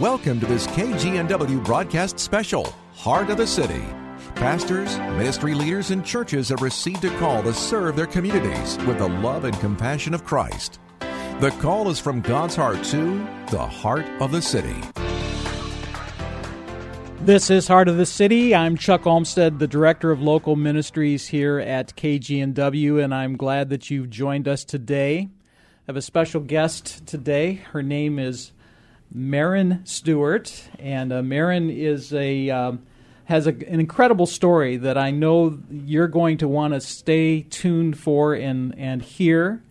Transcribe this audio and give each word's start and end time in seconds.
Welcome 0.00 0.38
to 0.38 0.46
this 0.46 0.68
KGNW 0.68 1.64
broadcast 1.64 2.20
special, 2.20 2.72
Heart 2.94 3.30
of 3.30 3.36
the 3.36 3.48
City. 3.48 3.82
Pastors, 4.36 4.96
ministry 4.96 5.54
leaders, 5.54 5.90
and 5.90 6.06
churches 6.06 6.50
have 6.50 6.62
received 6.62 7.04
a 7.04 7.18
call 7.18 7.42
to 7.42 7.52
serve 7.52 7.96
their 7.96 8.06
communities 8.06 8.78
with 8.84 8.98
the 8.98 9.08
love 9.08 9.42
and 9.42 9.58
compassion 9.58 10.14
of 10.14 10.24
Christ. 10.24 10.78
The 11.40 11.52
call 11.60 11.90
is 11.90 11.98
from 11.98 12.20
God's 12.20 12.54
heart 12.54 12.84
to 12.84 13.26
the 13.50 13.66
heart 13.66 14.06
of 14.20 14.30
the 14.30 14.40
city. 14.40 14.76
This 17.22 17.50
is 17.50 17.66
Heart 17.66 17.88
of 17.88 17.96
the 17.96 18.06
City. 18.06 18.54
I'm 18.54 18.76
Chuck 18.76 19.04
Olmstead, 19.04 19.58
the 19.58 19.66
Director 19.66 20.12
of 20.12 20.22
Local 20.22 20.54
Ministries 20.54 21.26
here 21.26 21.58
at 21.58 21.96
KGNW, 21.96 23.02
and 23.02 23.12
I'm 23.12 23.36
glad 23.36 23.68
that 23.70 23.90
you've 23.90 24.10
joined 24.10 24.46
us 24.46 24.64
today. 24.64 25.28
I 25.42 25.88
have 25.88 25.96
a 25.96 26.02
special 26.02 26.40
guest 26.40 27.04
today. 27.04 27.54
Her 27.54 27.82
name 27.82 28.20
is 28.20 28.52
Marin 29.12 29.80
Stewart, 29.84 30.64
and 30.78 31.12
uh, 31.12 31.22
Marin 31.22 31.70
is 31.70 32.12
a 32.12 32.50
um, 32.50 32.82
has 33.24 33.46
a, 33.46 33.50
an 33.50 33.80
incredible 33.80 34.26
story 34.26 34.76
that 34.76 34.98
I 34.98 35.10
know 35.10 35.58
you're 35.70 36.08
going 36.08 36.38
to 36.38 36.48
want 36.48 36.74
to 36.74 36.80
stay 36.80 37.42
tuned 37.42 37.98
for 37.98 38.34
and 38.34 38.74
and 38.78 39.02
hear. 39.02 39.62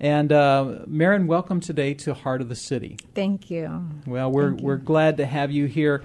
And 0.00 0.32
uh, 0.32 0.80
Marin, 0.86 1.26
welcome 1.26 1.60
today 1.60 1.92
to 1.94 2.14
Heart 2.14 2.40
of 2.40 2.48
the 2.48 2.54
City. 2.54 2.98
Thank 3.14 3.50
you. 3.50 3.88
Well, 4.06 4.30
we're 4.30 4.50
you. 4.50 4.58
we're 4.62 4.76
glad 4.76 5.16
to 5.16 5.26
have 5.26 5.50
you 5.50 5.66
here. 5.66 6.02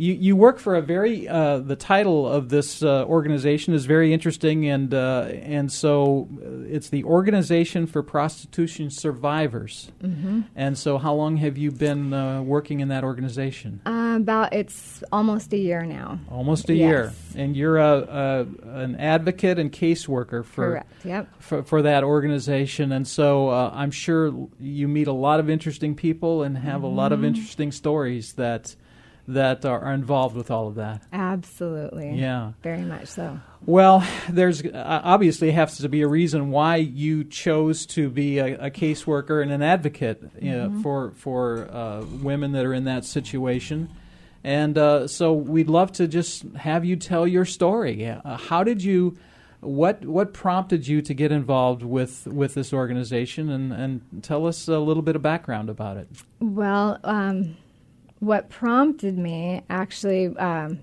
You, 0.00 0.14
you 0.14 0.34
work 0.34 0.58
for 0.58 0.76
a 0.76 0.80
very 0.80 1.28
uh, 1.28 1.58
the 1.58 1.76
title 1.76 2.26
of 2.26 2.48
this 2.48 2.82
uh, 2.82 3.04
organization 3.04 3.74
is 3.74 3.84
very 3.84 4.14
interesting 4.14 4.66
and 4.66 4.94
uh, 4.94 5.28
and 5.58 5.70
so 5.70 6.26
uh, 6.32 6.74
it's 6.74 6.88
the 6.88 7.04
Organization 7.04 7.86
for 7.86 8.02
Prostitution 8.02 8.88
Survivors 8.90 9.92
Mm-hmm. 10.02 10.40
and 10.56 10.78
so 10.78 10.96
how 10.96 11.12
long 11.14 11.36
have 11.36 11.58
you 11.58 11.70
been 11.70 12.14
uh, 12.14 12.40
working 12.42 12.80
in 12.80 12.88
that 12.88 13.04
organization? 13.04 13.80
Uh, 13.84 14.16
about 14.16 14.54
it's 14.54 15.04
almost 15.12 15.52
a 15.52 15.58
year 15.58 15.82
now. 15.84 16.18
Almost 16.30 16.70
a 16.70 16.74
Yes. 16.74 16.88
year, 16.88 17.12
and 17.44 17.54
you're 17.56 17.76
a, 17.76 18.46
a 18.64 18.70
an 18.84 18.96
advocate 18.96 19.58
and 19.58 19.70
caseworker 19.70 20.42
for 20.44 20.64
Correct. 20.70 20.92
Yep. 21.04 21.28
for, 21.40 21.62
for 21.62 21.82
that 21.82 22.04
organization, 22.04 22.92
and 22.92 23.06
so 23.06 23.50
uh, 23.50 23.70
I'm 23.74 23.90
sure 23.90 24.32
you 24.58 24.88
meet 24.88 25.08
a 25.08 25.12
lot 25.12 25.40
of 25.40 25.50
interesting 25.50 25.94
people 25.94 26.42
and 26.42 26.56
have 26.56 26.82
a 26.82 26.86
lot 26.86 27.12
Mm-hmm. 27.12 27.24
of 27.24 27.24
interesting 27.24 27.72
stories 27.72 28.32
that 28.34 28.74
that 29.28 29.64
are, 29.64 29.92
involved 29.92 30.36
with 30.36 30.50
all 30.50 30.68
of 30.68 30.74
that. 30.76 31.02
Absolutely. 31.12 32.12
Yeah. 32.14 32.52
Very 32.62 32.82
much 32.82 33.06
so. 33.08 33.40
Well, 33.66 34.06
there's 34.28 34.64
uh, 34.64 35.00
obviously 35.04 35.50
has 35.52 35.78
to 35.78 35.88
be 35.88 36.02
a 36.02 36.08
reason 36.08 36.50
why 36.50 36.76
you 36.76 37.24
chose 37.24 37.86
to 37.86 38.08
be 38.08 38.38
a, 38.38 38.66
a 38.66 38.70
caseworker 38.70 39.42
and 39.42 39.52
an 39.52 39.62
advocate 39.62 40.22
you 40.40 40.52
know, 40.52 40.68
Mm-hmm. 40.68 40.82
for 40.82 41.12
for 41.12 41.68
uh, 41.70 42.04
women 42.22 42.52
that 42.52 42.64
are 42.64 42.74
in 42.74 42.84
that 42.84 43.04
situation. 43.04 43.88
And 44.42 44.78
uh, 44.78 45.06
so 45.06 45.32
we'd 45.34 45.68
love 45.68 45.92
to 45.92 46.08
just 46.08 46.44
have 46.56 46.84
you 46.84 46.96
tell 46.96 47.26
your 47.26 47.44
story. 47.44 48.06
Uh, 48.06 48.36
how 48.36 48.64
did 48.64 48.82
you? 48.82 49.16
What 49.60 50.06
what 50.06 50.32
prompted 50.32 50.88
you 50.88 51.02
to 51.02 51.12
get 51.12 51.30
involved 51.30 51.82
with, 51.82 52.26
with 52.26 52.54
this 52.54 52.72
organization 52.72 53.50
and, 53.50 53.72
and 53.74 54.22
tell 54.22 54.46
us 54.46 54.68
a 54.68 54.78
little 54.78 55.02
bit 55.02 55.16
of 55.16 55.20
background 55.22 55.68
about 55.68 55.98
it? 55.98 56.08
Well, 56.40 56.98
um, 57.04 57.58
what 58.20 58.50
prompted 58.50 59.18
me 59.18 59.62
actually 59.68 60.28
um, 60.36 60.80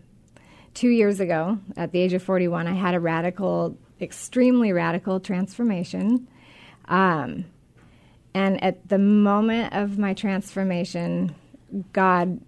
two 0.73 0.89
years 0.89 1.19
ago, 1.19 1.59
at 1.75 1.91
the 1.91 1.99
age 1.99 2.13
of 2.13 2.21
41, 2.21 2.67
I 2.67 2.73
had 2.73 2.95
a 2.95 2.99
radical, 2.99 3.77
extremely 4.01 4.73
radical 4.73 5.19
transformation. 5.19 6.27
Um, 6.85 7.45
and 8.33 8.63
at 8.63 8.89
the 8.89 8.97
moment 8.97 9.73
of 9.73 9.97
my 9.97 10.13
transformation, 10.13 11.35
God 11.93 12.41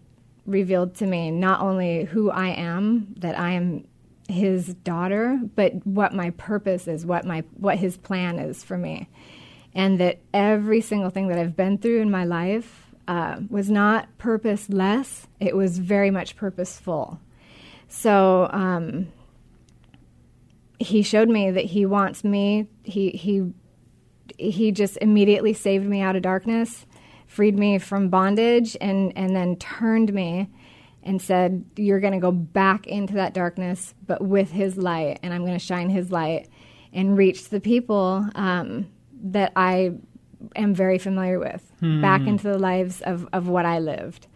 revealed 0.45 0.95
to 0.95 1.05
me 1.05 1.31
not 1.31 1.61
only 1.61 2.05
who 2.05 2.31
I 2.31 2.49
am, 2.49 3.13
that 3.17 3.37
I 3.37 3.51
am 3.51 3.87
his 4.27 4.73
daughter, 4.75 5.39
but 5.55 5.73
what 5.85 6.13
my 6.13 6.31
purpose 6.31 6.87
is, 6.87 7.05
what 7.05 7.25
my 7.25 7.43
what 7.57 7.77
his 7.77 7.97
plan 7.97 8.37
is 8.37 8.63
for 8.63 8.77
me. 8.77 9.07
And 9.73 9.99
that 9.99 10.19
every 10.33 10.81
single 10.81 11.09
thing 11.09 11.27
that 11.27 11.39
I've 11.39 11.55
been 11.55 11.77
through 11.77 12.01
in 12.01 12.11
my 12.11 12.25
life 12.25 12.88
uh, 13.09 13.39
was 13.49 13.71
not 13.71 14.07
purposeless, 14.19 15.27
it 15.39 15.55
was 15.55 15.79
very 15.79 16.11
much 16.11 16.35
purposeful. 16.35 17.19
So 17.87 18.47
um, 18.53 19.07
he 20.77 21.01
showed 21.01 21.27
me 21.27 21.49
that 21.49 21.65
he 21.65 21.87
wants 21.87 22.23
me, 22.23 22.67
he, 22.83 23.09
he, 23.09 23.51
he 24.37 24.71
just 24.71 24.95
immediately 25.01 25.53
saved 25.53 25.87
me 25.87 26.01
out 26.01 26.15
of 26.15 26.21
darkness, 26.21 26.85
freed 27.25 27.57
me 27.57 27.79
from 27.79 28.09
bondage, 28.09 28.77
and, 28.79 29.11
and 29.15 29.35
then 29.35 29.55
turned 29.55 30.13
me 30.13 30.47
and 31.01 31.19
said, 31.19 31.65
You're 31.77 31.99
going 31.99 32.13
to 32.13 32.19
go 32.19 32.31
back 32.31 32.85
into 32.85 33.15
that 33.15 33.33
darkness, 33.33 33.95
but 34.05 34.21
with 34.21 34.51
his 34.51 34.77
light, 34.77 35.17
and 35.23 35.33
I'm 35.33 35.41
going 35.41 35.57
to 35.57 35.65
shine 35.65 35.89
his 35.89 36.11
light 36.11 36.47
and 36.93 37.17
reach 37.17 37.49
the 37.49 37.59
people 37.59 38.27
um, 38.35 38.87
that 39.23 39.51
I 39.55 39.93
am 40.55 40.73
very 40.73 40.97
familiar 40.97 41.39
with 41.39 41.71
back 41.81 42.21
into 42.21 42.47
the 42.47 42.57
lives 42.57 43.01
of, 43.01 43.27
of 43.33 43.47
what 43.47 43.65
I 43.65 43.79
lived. 43.79 44.27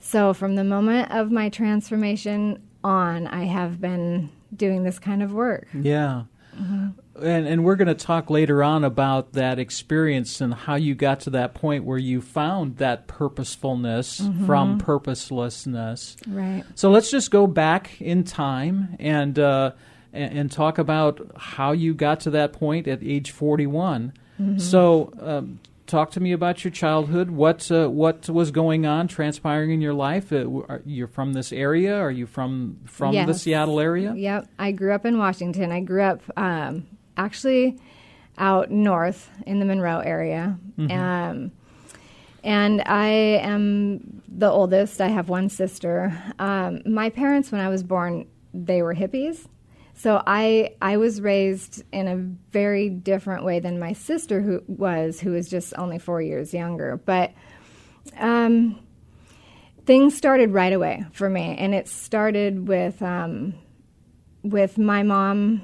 So, 0.00 0.32
from 0.32 0.54
the 0.54 0.64
moment 0.64 1.10
of 1.10 1.30
my 1.30 1.48
transformation 1.48 2.62
on, 2.84 3.26
I 3.26 3.44
have 3.44 3.80
been 3.80 4.30
doing 4.54 4.84
this 4.84 4.98
kind 4.98 5.22
of 5.22 5.32
work. 5.32 5.68
Yeah. 5.74 6.24
Mm-hmm. 6.56 7.24
And, 7.24 7.48
and 7.48 7.64
we're 7.64 7.76
going 7.76 7.88
to 7.88 7.94
talk 7.94 8.30
later 8.30 8.62
on 8.62 8.84
about 8.84 9.32
that 9.32 9.58
experience 9.58 10.40
and 10.40 10.54
how 10.54 10.76
you 10.76 10.94
got 10.94 11.20
to 11.20 11.30
that 11.30 11.54
point 11.54 11.84
where 11.84 11.98
you 11.98 12.20
found 12.20 12.76
that 12.76 13.06
purposefulness 13.08 14.20
from 14.46 14.78
purposelessness. 14.78 16.16
Right. 16.28 16.64
So 16.76 16.90
let's 16.90 17.10
just 17.10 17.30
go 17.30 17.46
back 17.46 18.00
in 18.00 18.22
time 18.24 18.96
and, 19.00 19.36
uh, 19.38 19.72
and, 20.12 20.38
and 20.38 20.52
talk 20.52 20.78
about 20.78 21.32
how 21.36 21.72
you 21.72 21.92
got 21.92 22.20
to 22.20 22.30
that 22.30 22.52
point 22.52 22.86
at 22.86 23.02
age 23.02 23.32
41. 24.38 24.58
So, 24.60 25.12
um, 25.20 25.60
talk 25.86 26.12
to 26.12 26.20
me 26.20 26.32
about 26.32 26.64
your 26.64 26.70
childhood. 26.70 27.30
What 27.30 27.70
uh, 27.70 27.88
what 27.88 28.28
was 28.28 28.50
going 28.50 28.86
on, 28.86 29.08
transpiring 29.08 29.70
in 29.70 29.80
your 29.80 29.94
life? 29.94 30.32
Uh, 30.32 30.46
are, 30.68 30.82
you're 30.84 31.08
from 31.08 31.32
this 31.32 31.52
area? 31.52 31.98
Are 31.98 32.10
you 32.10 32.26
from 32.26 32.78
from 32.84 33.14
the 33.14 33.34
Seattle 33.34 33.80
area? 33.80 34.14
Yep. 34.14 34.48
I 34.58 34.72
grew 34.72 34.94
up 34.94 35.04
in 35.04 35.18
Washington. 35.18 35.72
I 35.72 35.80
grew 35.80 36.02
up 36.02 36.22
um, 36.36 36.86
actually 37.16 37.78
out 38.36 38.70
north 38.70 39.28
in 39.46 39.58
the 39.58 39.64
Monroe 39.66 39.98
area. 39.98 40.58
Um, 40.78 41.52
and 42.44 42.82
I 42.86 43.08
am 43.08 44.22
the 44.28 44.48
oldest. 44.48 45.00
I 45.00 45.08
have 45.08 45.28
one 45.28 45.48
sister. 45.48 46.16
Um, 46.38 46.82
my 46.86 47.10
parents, 47.10 47.50
when 47.50 47.60
I 47.60 47.68
was 47.68 47.82
born, 47.82 48.28
they 48.54 48.80
were 48.82 48.94
hippies. 48.94 49.46
So 49.98 50.22
I 50.24 50.76
I 50.80 50.96
was 50.96 51.20
raised 51.20 51.82
in 51.90 52.06
a 52.06 52.16
very 52.52 52.88
different 52.88 53.44
way 53.44 53.58
than 53.58 53.80
my 53.80 53.94
sister 53.94 54.40
who 54.40 54.62
was, 54.68 55.18
who 55.18 55.32
was 55.32 55.48
just 55.48 55.74
only 55.76 55.98
four 55.98 56.22
years 56.22 56.54
younger. 56.54 56.98
But 57.04 57.32
um, 58.16 58.78
things 59.86 60.16
started 60.16 60.52
right 60.52 60.72
away 60.72 61.04
for 61.10 61.28
me, 61.28 61.56
and 61.58 61.74
it 61.74 61.88
started 61.88 62.68
with 62.68 63.02
um, 63.02 63.54
with 64.44 64.78
my 64.78 65.02
mom 65.02 65.62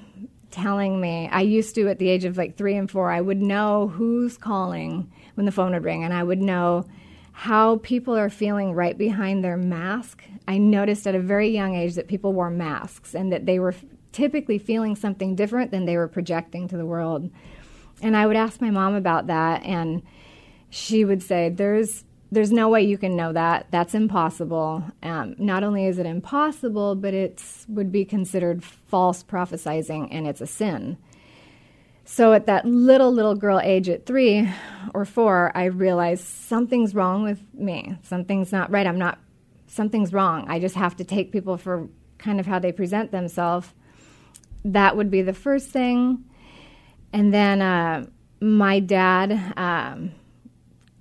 telling 0.50 1.00
me. 1.00 1.28
I 1.30 1.42
used 1.42 1.76
to, 1.76 1.88
at 1.88 2.00
the 2.00 2.08
age 2.08 2.25
of 2.25 2.37
like 2.37 2.56
three 2.56 2.75
and 2.75 2.90
four, 2.90 3.12
I 3.12 3.20
would 3.20 3.40
know 3.40 3.87
who's 3.87 4.37
calling 4.37 5.12
when 5.34 5.46
the 5.46 5.52
phone 5.52 5.75
would 5.75 5.84
ring, 5.84 6.02
and 6.02 6.12
I 6.12 6.25
would 6.25 6.42
know 6.42 6.87
how 7.30 7.76
people 7.78 8.16
are 8.16 8.30
feeling 8.30 8.72
right 8.72 8.98
behind 8.98 9.44
their 9.44 9.56
mask. 9.56 10.25
I 10.48 10.58
noticed 10.58 11.06
at 11.06 11.14
a 11.14 11.20
very 11.20 11.50
young 11.50 11.76
age 11.76 11.94
that 11.94 12.08
people 12.08 12.32
wore 12.32 12.50
masks 12.50 13.14
and 13.14 13.32
that 13.32 13.46
they 13.46 13.60
were 13.60 13.75
typically 14.14 14.58
feeling 14.58 14.94
something 14.94 15.34
different 15.34 15.72
than 15.72 15.84
they 15.84 15.96
were 15.96 16.06
projecting 16.06 16.69
to 16.69 16.76
the 16.76 16.87
world. 16.87 17.28
And 18.00 18.16
I 18.16 18.26
would 18.26 18.37
ask 18.37 18.61
my 18.61 18.70
mom 18.70 18.94
about 18.94 19.26
that, 19.26 19.64
and 19.64 20.02
she 20.70 21.05
would 21.05 21.22
say, 21.22 21.49
"There's 21.49 22.05
there's 22.31 22.52
no 22.52 22.69
way 22.69 22.82
you 22.82 22.96
can 22.96 23.16
know 23.16 23.32
that. 23.32 23.66
That's 23.70 23.94
impossible. 23.94 24.84
Um, 25.02 25.34
not 25.38 25.62
only 25.62 25.87
is 25.87 25.99
it 25.99 26.06
impossible, 26.06 26.94
but 26.94 27.12
it 27.14 27.43
would 27.69 27.93
be 27.93 28.05
considered 28.05 28.64
false 28.64 29.22
prophesizing, 29.22 30.08
and 30.11 30.26
it's 30.26 30.40
a 30.40 30.46
sin." 30.46 30.96
So 32.05 32.34
at 32.34 32.46
that 32.46 32.66
little, 32.66 33.11
little 33.11 33.34
girl 33.34 33.58
age 33.61 33.88
at 33.88 34.06
three 34.06 34.49
or 34.93 35.05
four, 35.05 35.50
I 35.55 35.64
realized 35.64 36.25
something's 36.25 36.94
wrong 36.94 37.25
with 37.25 37.40
me. 37.55 37.96
Something's 38.02 38.52
not 38.52 38.70
right. 38.70 38.87
I'm 38.87 38.99
not, 38.99 39.19
something's 39.66 40.12
wrong. 40.12 40.44
I 40.46 40.61
just 40.61 40.75
have 40.75 40.96
to 40.96 41.05
take 41.05 41.32
people 41.32 41.56
for 41.56 41.88
kind 42.19 42.38
of 42.38 42.46
how 42.46 42.58
they 42.58 42.72
present 42.72 43.11
themselves. 43.11 43.72
That 44.64 44.96
would 44.96 45.11
be 45.11 45.22
the 45.22 45.34
first 45.34 45.70
thing. 45.70 46.25
And 47.12 47.32
then 47.32 47.62
uh, 47.62 48.06
my 48.40 48.81
dad 48.81 49.55
um, 49.56 50.12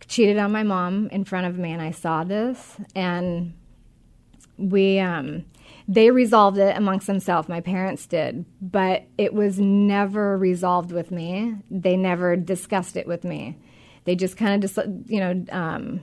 cheated 0.07 0.38
on 0.38 0.51
my 0.51 0.63
mom 0.63 1.07
in 1.10 1.24
front 1.24 1.48
of 1.48 1.57
me, 1.57 1.71
and 1.71 1.81
I 1.81 1.92
saw 1.92 2.24
this. 2.24 2.77
And 2.95 3.54
we, 4.57 5.00
um, 5.00 5.45
they 5.88 6.12
resolved 6.12 6.57
it 6.57 6.77
amongst 6.77 7.07
themselves. 7.07 7.50
My 7.50 7.62
parents 7.62 8.06
did, 8.06 8.45
but 8.62 9.06
it 9.18 9.33
was 9.33 9.60
never 9.60 10.38
resolved 10.38 10.92
with 10.92 11.10
me. 11.10 11.56
They 11.71 11.98
never 11.98 12.36
discussed 12.36 12.95
it 12.95 13.07
with 13.07 13.24
me. 13.24 13.57
They 14.06 14.15
just 14.15 14.38
kind 14.38 14.54
of 14.54 14.69
just, 14.69 14.88
you 15.07 15.19
know, 15.19 15.45
um, 15.51 16.01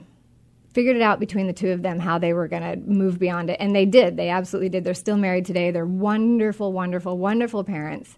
figured 0.73 0.95
it 0.95 1.01
out 1.01 1.19
between 1.19 1.47
the 1.47 1.53
two 1.53 1.71
of 1.71 1.81
them 1.81 1.99
how 1.99 2.17
they 2.17 2.33
were 2.33 2.47
going 2.47 2.61
to 2.61 2.77
move 2.89 3.19
beyond 3.19 3.49
it. 3.49 3.57
And 3.59 3.75
they 3.75 3.85
did. 3.85 4.17
They 4.17 4.29
absolutely 4.29 4.69
did. 4.69 4.83
They're 4.83 4.93
still 4.93 5.17
married 5.17 5.45
today. 5.45 5.71
They're 5.71 5.85
wonderful, 5.85 6.71
wonderful, 6.71 7.17
wonderful 7.17 7.63
parents. 7.63 8.17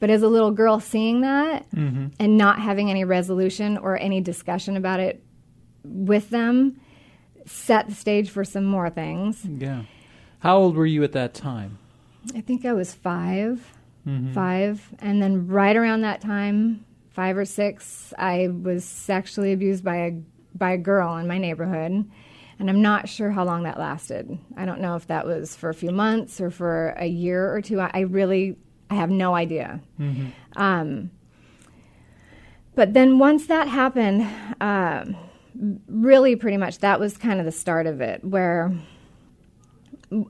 But 0.00 0.10
as 0.10 0.22
a 0.22 0.28
little 0.28 0.50
girl, 0.50 0.80
seeing 0.80 1.20
that 1.20 1.70
mm-hmm. 1.70 2.08
and 2.18 2.36
not 2.36 2.58
having 2.58 2.90
any 2.90 3.04
resolution 3.04 3.78
or 3.78 3.96
any 3.96 4.20
discussion 4.20 4.76
about 4.76 5.00
it 5.00 5.22
with 5.84 6.30
them 6.30 6.80
set 7.46 7.88
the 7.88 7.94
stage 7.94 8.30
for 8.30 8.44
some 8.44 8.64
more 8.64 8.90
things. 8.90 9.44
Yeah. 9.44 9.82
How 10.40 10.58
old 10.58 10.76
were 10.76 10.86
you 10.86 11.04
at 11.04 11.12
that 11.12 11.34
time? 11.34 11.78
I 12.34 12.40
think 12.40 12.64
I 12.64 12.72
was 12.72 12.92
5 12.92 13.72
mm-hmm. 14.06 14.32
Five. 14.32 14.94
And 14.98 15.22
then 15.22 15.46
right 15.46 15.76
around 15.76 16.02
that 16.02 16.20
time, 16.20 16.84
five 17.14 17.38
or 17.38 17.44
six, 17.44 18.12
I 18.18 18.48
was 18.48 18.84
sexually 18.84 19.52
abused 19.52 19.84
by 19.84 19.96
a 19.96 20.12
by 20.54 20.72
a 20.72 20.78
girl 20.78 21.16
in 21.16 21.26
my 21.26 21.38
neighborhood. 21.38 22.10
And 22.58 22.70
I'm 22.70 22.82
not 22.82 23.08
sure 23.08 23.30
how 23.30 23.44
long 23.44 23.64
that 23.64 23.78
lasted. 23.78 24.38
I 24.56 24.64
don't 24.64 24.80
know 24.80 24.94
if 24.94 25.08
that 25.08 25.26
was 25.26 25.56
for 25.56 25.70
a 25.70 25.74
few 25.74 25.90
months 25.90 26.40
or 26.40 26.50
for 26.50 26.94
a 26.96 27.06
year 27.06 27.52
or 27.52 27.60
two. 27.60 27.80
I 27.80 28.00
really, 28.00 28.56
I 28.88 28.94
have 28.94 29.10
no 29.10 29.34
idea. 29.34 29.80
Mm-hmm. 29.98 30.28
Um, 30.56 31.10
but 32.74 32.94
then 32.94 33.18
once 33.18 33.46
that 33.46 33.68
happened, 33.68 34.26
uh, 34.60 35.04
really 35.88 36.36
pretty 36.36 36.56
much 36.56 36.78
that 36.78 36.98
was 36.98 37.16
kind 37.16 37.38
of 37.38 37.46
the 37.46 37.52
start 37.52 37.86
of 37.86 38.00
it, 38.00 38.24
where 38.24 38.72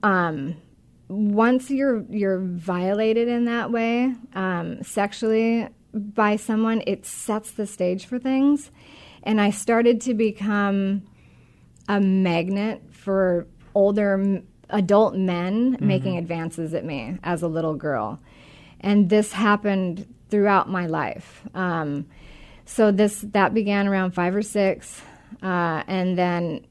um, 0.02 0.56
once 1.08 1.70
you're 1.70 2.04
you're 2.10 2.40
violated 2.40 3.28
in 3.28 3.44
that 3.46 3.70
way 3.70 4.14
um, 4.34 4.82
sexually 4.82 5.68
by 5.92 6.36
someone, 6.36 6.82
it 6.86 7.06
sets 7.06 7.52
the 7.52 7.66
stage 7.66 8.06
for 8.06 8.18
things, 8.18 8.70
and 9.24 9.40
I 9.40 9.50
started 9.50 10.02
to 10.02 10.14
become 10.14 11.02
a 11.88 12.00
magnet 12.00 12.82
for 12.90 13.46
older 13.74 14.42
adult 14.70 15.16
men 15.16 15.72
mm-hmm. 15.72 15.86
making 15.86 16.16
advances 16.16 16.72
at 16.72 16.84
me 16.84 17.18
as 17.24 17.42
a 17.42 17.48
little 17.48 17.74
girl, 17.74 18.20
and 18.80 19.10
this 19.10 19.32
happened 19.32 20.06
throughout 20.30 20.68
my 20.68 20.86
life. 20.86 21.42
Um, 21.54 22.06
so 22.64 22.92
this 22.92 23.20
that 23.32 23.52
began 23.52 23.88
around 23.88 24.12
five 24.12 24.34
or 24.34 24.42
six, 24.42 25.02
uh, 25.42 25.82
and 25.86 26.16
then 26.16 26.66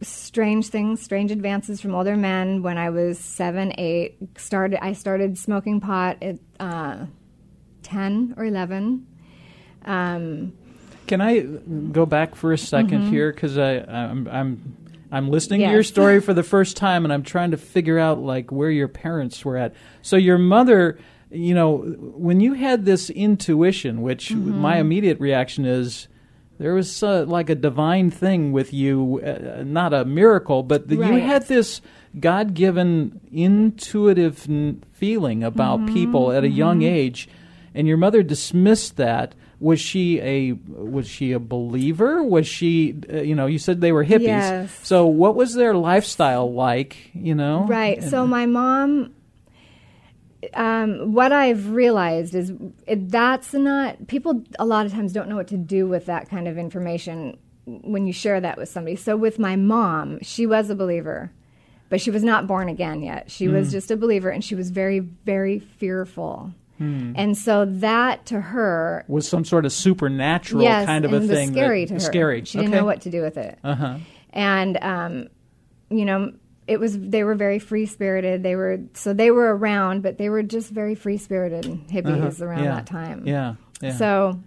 strange 0.00 0.68
things, 0.68 1.02
strange 1.02 1.32
advances 1.32 1.80
from 1.80 1.94
older 1.94 2.16
men 2.16 2.62
when 2.62 2.78
I 2.78 2.90
was 2.90 3.18
seven, 3.18 3.72
eight. 3.78 4.16
Started 4.38 4.78
I 4.82 4.92
started 4.92 5.36
smoking 5.36 5.80
pot 5.80 6.22
at 6.22 6.38
uh, 6.60 7.06
ten 7.82 8.34
or 8.36 8.44
eleven. 8.44 9.06
Um, 9.84 10.52
Can 11.08 11.20
I 11.20 11.40
go 11.40 12.06
back 12.06 12.34
for 12.34 12.52
a 12.52 12.56
2nd 12.56 12.90
mm-hmm. 12.90 13.10
here 13.10 13.32
because 13.32 13.58
I 13.58 13.78
I'm, 13.78 14.28
I'm 14.28 14.76
I'm 15.10 15.30
listening 15.30 15.62
yes. 15.62 15.70
to 15.70 15.72
your 15.72 15.82
story 15.82 16.20
for 16.20 16.34
the 16.34 16.42
first 16.54 16.76
time 16.76 17.04
and 17.04 17.12
I'm 17.12 17.22
trying 17.22 17.52
to 17.52 17.56
figure 17.56 17.98
out 17.98 18.18
like 18.18 18.52
where 18.52 18.70
your 18.70 18.88
parents 18.88 19.44
were 19.44 19.56
at. 19.56 19.74
So 20.02 20.16
your 20.16 20.38
mother. 20.38 20.98
You 21.30 21.54
know, 21.54 21.76
when 21.76 22.40
you 22.40 22.54
had 22.54 22.86
this 22.86 23.10
intuition, 23.10 24.00
which 24.00 24.30
mm-hmm. 24.30 24.62
my 24.62 24.78
immediate 24.78 25.20
reaction 25.20 25.66
is, 25.66 26.08
there 26.58 26.74
was 26.74 27.02
uh, 27.02 27.24
like 27.26 27.48
a 27.50 27.54
divine 27.54 28.10
thing 28.10 28.50
with 28.52 28.72
you, 28.72 29.20
uh, 29.24 29.62
not 29.62 29.94
a 29.94 30.04
miracle, 30.04 30.62
but 30.62 30.88
the, 30.88 30.96
right. 30.96 31.14
you 31.14 31.20
had 31.20 31.46
this 31.46 31.80
God 32.18 32.54
given 32.54 33.20
intuitive 33.32 34.48
n- 34.48 34.82
feeling 34.92 35.44
about 35.44 35.80
mm-hmm, 35.80 35.94
people 35.94 36.32
at 36.32 36.44
a 36.44 36.48
mm-hmm. 36.48 36.56
young 36.56 36.82
age, 36.82 37.28
and 37.74 37.86
your 37.86 37.96
mother 37.96 38.22
dismissed 38.22 38.96
that. 38.96 39.34
Was 39.60 39.80
she 39.80 40.20
a 40.20 40.52
was 40.52 41.08
she 41.08 41.32
a 41.32 41.40
believer? 41.40 42.22
Was 42.22 42.46
she 42.46 42.96
uh, 43.12 43.16
you 43.16 43.34
know 43.34 43.46
you 43.46 43.58
said 43.58 43.80
they 43.80 43.92
were 43.92 44.04
hippies. 44.04 44.20
Yes. 44.20 44.78
So 44.82 45.06
what 45.06 45.34
was 45.34 45.54
their 45.54 45.74
lifestyle 45.74 46.52
like? 46.52 47.10
You 47.12 47.34
know. 47.34 47.66
Right. 47.66 48.02
So 48.02 48.26
my 48.26 48.46
mom 48.46 49.14
um, 50.54 51.12
what 51.12 51.32
I've 51.32 51.70
realized 51.70 52.34
is 52.34 52.52
it, 52.86 53.10
that's 53.10 53.52
not 53.52 54.06
people. 54.06 54.44
A 54.58 54.64
lot 54.64 54.86
of 54.86 54.92
times 54.92 55.12
don't 55.12 55.28
know 55.28 55.36
what 55.36 55.48
to 55.48 55.56
do 55.56 55.86
with 55.86 56.06
that 56.06 56.28
kind 56.28 56.46
of 56.46 56.56
information 56.56 57.36
when 57.66 58.06
you 58.06 58.12
share 58.12 58.40
that 58.40 58.56
with 58.56 58.68
somebody. 58.68 58.96
So 58.96 59.16
with 59.16 59.38
my 59.38 59.56
mom, 59.56 60.18
she 60.22 60.46
was 60.46 60.70
a 60.70 60.74
believer, 60.74 61.32
but 61.88 62.00
she 62.00 62.10
was 62.10 62.22
not 62.22 62.46
born 62.46 62.68
again 62.68 63.02
yet. 63.02 63.30
She 63.30 63.46
mm. 63.46 63.52
was 63.52 63.70
just 63.72 63.90
a 63.90 63.96
believer, 63.96 64.30
and 64.30 64.44
she 64.44 64.54
was 64.54 64.70
very, 64.70 65.00
very 65.00 65.58
fearful. 65.58 66.52
Mm. 66.80 67.14
And 67.16 67.36
so 67.36 67.64
that 67.66 68.26
to 68.26 68.40
her 68.40 69.04
was 69.08 69.28
some 69.28 69.44
sort 69.44 69.64
of 69.64 69.72
supernatural 69.72 70.62
yes, 70.62 70.86
kind 70.86 71.04
of 71.04 71.12
a 71.12 71.20
thing. 71.26 71.52
Scary 71.52 71.86
to 71.86 71.94
her. 71.94 72.00
Scary. 72.00 72.44
She 72.44 72.58
didn't 72.58 72.72
know 72.72 72.84
what 72.84 73.02
to 73.02 73.10
do 73.10 73.22
with 73.22 73.36
it. 73.36 73.58
Uh-huh. 73.64 73.98
And 74.30 74.78
um, 74.82 75.28
you 75.90 76.04
know, 76.04 76.32
it 76.66 76.78
was 76.78 76.98
they 76.98 77.24
were 77.24 77.34
very 77.34 77.58
free 77.58 77.86
spirited. 77.86 78.42
They 78.42 78.54
were 78.54 78.80
so 78.94 79.12
they 79.12 79.30
were 79.30 79.56
around, 79.56 80.02
but 80.02 80.18
they 80.18 80.28
were 80.28 80.42
just 80.42 80.70
very 80.70 80.94
free 80.94 81.16
spirited 81.16 81.64
hippies 81.88 82.36
uh-huh. 82.36 82.44
around 82.44 82.64
yeah. 82.64 82.74
that 82.74 82.86
time. 82.86 83.26
Yeah. 83.26 83.54
yeah. 83.80 83.96
So 83.96 84.40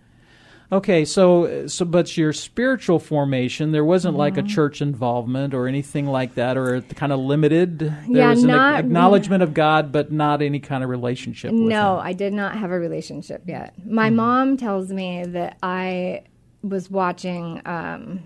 Okay, 0.74 1.04
so 1.04 1.68
so 1.68 1.84
but 1.84 2.16
your 2.16 2.32
spiritual 2.32 2.98
formation, 2.98 3.74
there 3.74 3.84
wasn't 3.84 4.14
mm-hmm. 4.14 4.20
like 4.20 4.38
a 4.38 4.42
mm-hmm. 4.42 4.48
church 4.48 4.82
involvement 4.82 5.54
or 5.54 5.68
anything 5.68 6.06
like 6.06 6.36
that, 6.36 6.56
or 6.56 6.80
kind 6.82 7.12
of 7.12 7.20
limited. 7.20 7.80
There 7.80 7.96
yeah, 8.08 8.30
was 8.30 8.44
an 8.44 8.52
not, 8.52 8.80
acknowledgement 8.80 9.44
of 9.44 9.54
God, 9.54 9.92
but 9.92 10.14
not 10.14 10.42
any 10.42 10.62
kind 10.62 10.82
of 10.82 10.90
relationship. 10.90 11.52
No. 11.52 12.00
I 12.00 12.14
did 12.14 12.32
not 12.32 12.58
have 12.58 12.72
a 12.72 12.80
relationship 12.80 13.44
yet. 13.48 13.74
My 13.86 14.08
mm-hmm. 14.08 14.16
mom 14.16 14.58
tells 14.58 14.92
me 14.92 15.26
that 15.26 15.58
I 15.62 16.24
was 16.64 16.90
watching 16.90 17.62
um, 17.66 18.24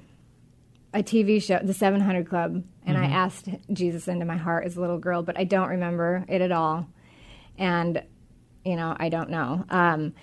a 0.93 1.01
TV 1.01 1.41
show, 1.41 1.59
The 1.63 1.73
700 1.73 2.29
Club, 2.29 2.63
and 2.85 2.95
mm-hmm. 2.95 3.05
I 3.05 3.07
asked 3.07 3.49
Jesus 3.73 4.07
into 4.07 4.25
my 4.25 4.37
heart 4.37 4.65
as 4.65 4.77
a 4.77 4.81
little 4.81 4.99
girl, 4.99 5.23
but 5.23 5.37
I 5.37 5.45
don't 5.45 5.69
remember 5.69 6.23
it 6.27 6.41
at 6.41 6.51
all. 6.51 6.87
And, 7.57 8.03
you 8.63 8.75
know, 8.75 8.95
I 8.99 9.09
don't 9.09 9.29
know. 9.29 9.65
Um, 9.69 10.13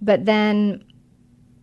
but 0.00 0.24
then, 0.24 0.84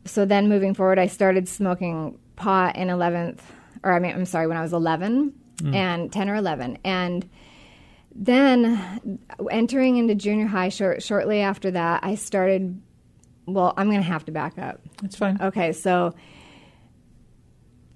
so 0.05 0.25
then 0.25 0.49
moving 0.49 0.73
forward, 0.73 0.99
I 0.99 1.07
started 1.07 1.47
smoking 1.47 2.17
pot 2.35 2.75
in 2.75 2.87
11th, 2.87 3.39
or 3.83 3.93
I 3.93 3.99
mean, 3.99 4.13
I'm 4.13 4.25
sorry, 4.25 4.47
when 4.47 4.57
I 4.57 4.61
was 4.61 4.73
11 4.73 5.33
mm. 5.57 5.75
and 5.75 6.11
10 6.11 6.29
or 6.29 6.35
11. 6.35 6.79
And 6.83 7.29
then 8.13 9.19
entering 9.49 9.97
into 9.97 10.15
junior 10.15 10.47
high 10.47 10.69
short, 10.69 11.03
shortly 11.03 11.41
after 11.41 11.71
that, 11.71 12.03
I 12.03 12.15
started, 12.15 12.81
well, 13.45 13.73
I'm 13.77 13.87
going 13.87 14.01
to 14.01 14.07
have 14.07 14.25
to 14.25 14.31
back 14.31 14.57
up. 14.57 14.81
That's 15.01 15.15
fine. 15.15 15.39
Okay, 15.41 15.71
so 15.71 16.13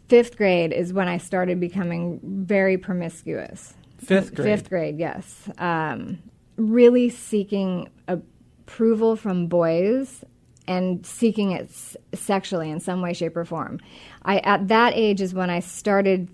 fifth 0.07 0.38
grade 0.38 0.71
is 0.71 0.93
when 0.93 1.07
I 1.07 1.17
started 1.17 1.59
becoming 1.59 2.19
very 2.24 2.77
promiscuous. 2.77 3.74
Fifth 3.97 4.35
grade. 4.35 4.45
Fifth 4.45 4.69
grade, 4.69 5.00
yes. 5.00 5.50
Um, 5.57 6.19
really 6.57 7.09
seeking 7.09 7.89
approval 8.07 9.15
from 9.15 9.47
boys 9.47 10.24
and 10.67 11.05
seeking 11.05 11.51
it 11.51 11.69
s- 11.69 11.98
sexually 12.13 12.69
in 12.69 12.79
some 12.79 13.01
way, 13.01 13.13
shape, 13.13 13.36
or 13.38 13.45
form. 13.45 13.79
I 14.24 14.39
at 14.39 14.67
that 14.69 14.93
age 14.95 15.22
is 15.22 15.34
when 15.34 15.50
I 15.50 15.60
started 15.60 16.29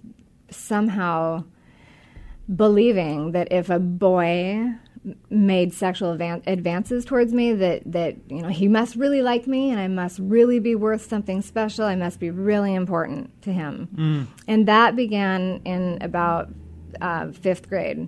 somehow 0.49 1.43
believing 2.53 3.31
that 3.31 3.51
if 3.51 3.69
a 3.69 3.79
boy 3.79 4.75
made 5.29 5.73
sexual 5.73 6.15
advan- 6.15 6.43
advances 6.45 7.05
towards 7.05 7.33
me 7.33 7.53
that 7.53 7.81
that 7.91 8.15
you 8.29 8.41
know 8.41 8.49
he 8.49 8.67
must 8.67 8.95
really 8.95 9.21
like 9.21 9.47
me 9.47 9.71
and 9.71 9.79
I 9.79 9.87
must 9.87 10.19
really 10.19 10.59
be 10.59 10.75
worth 10.75 11.07
something 11.07 11.41
special 11.41 11.85
I 11.85 11.95
must 11.95 12.19
be 12.19 12.29
really 12.29 12.75
important 12.75 13.41
to 13.43 13.51
him 13.51 13.89
mm. 13.95 14.27
and 14.47 14.67
that 14.67 14.95
began 14.95 15.61
in 15.65 15.97
about 16.01 16.49
uh, 17.01 17.31
fifth 17.31 17.67
grade 17.67 18.07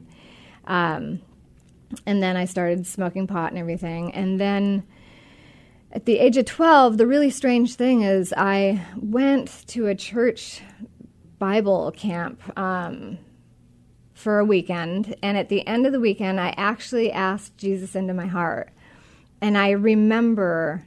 um, 0.66 1.20
and 2.06 2.22
then 2.22 2.38
I 2.38 2.46
started 2.46 2.86
smoking 2.86 3.26
pot 3.26 3.50
and 3.50 3.58
everything 3.58 4.14
and 4.14 4.40
then 4.40 4.84
at 5.94 6.06
the 6.06 6.20
age 6.20 6.36
of 6.36 6.46
12 6.46 6.98
the 6.98 7.08
really 7.08 7.30
strange 7.30 7.76
thing 7.76 8.02
is 8.02 8.34
I 8.36 8.86
went 8.98 9.66
to 9.68 9.88
a 9.88 9.96
church 9.96 10.62
Bible 11.40 11.92
camp 11.92 12.42
um, 12.58 13.18
for 14.14 14.40
a 14.40 14.46
weekend. 14.46 15.14
And 15.22 15.38
at 15.38 15.50
the 15.50 15.68
end 15.68 15.86
of 15.86 15.92
the 15.92 16.00
weekend, 16.00 16.40
I 16.40 16.54
actually 16.56 17.12
asked 17.12 17.58
Jesus 17.58 17.96
into 17.96 18.14
my 18.14 18.28
heart. 18.28 18.72
and 19.42 19.58
I 19.58 19.72
remember 19.72 20.86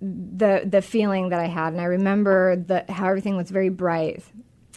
the 0.00 0.62
the 0.64 0.82
feeling 0.82 1.28
that 1.28 1.38
I 1.38 1.46
had, 1.46 1.72
and 1.72 1.80
I 1.80 1.84
remember 1.84 2.56
the, 2.56 2.84
how 2.88 3.06
everything 3.06 3.36
was 3.36 3.50
very 3.50 3.68
bright, 3.68 4.24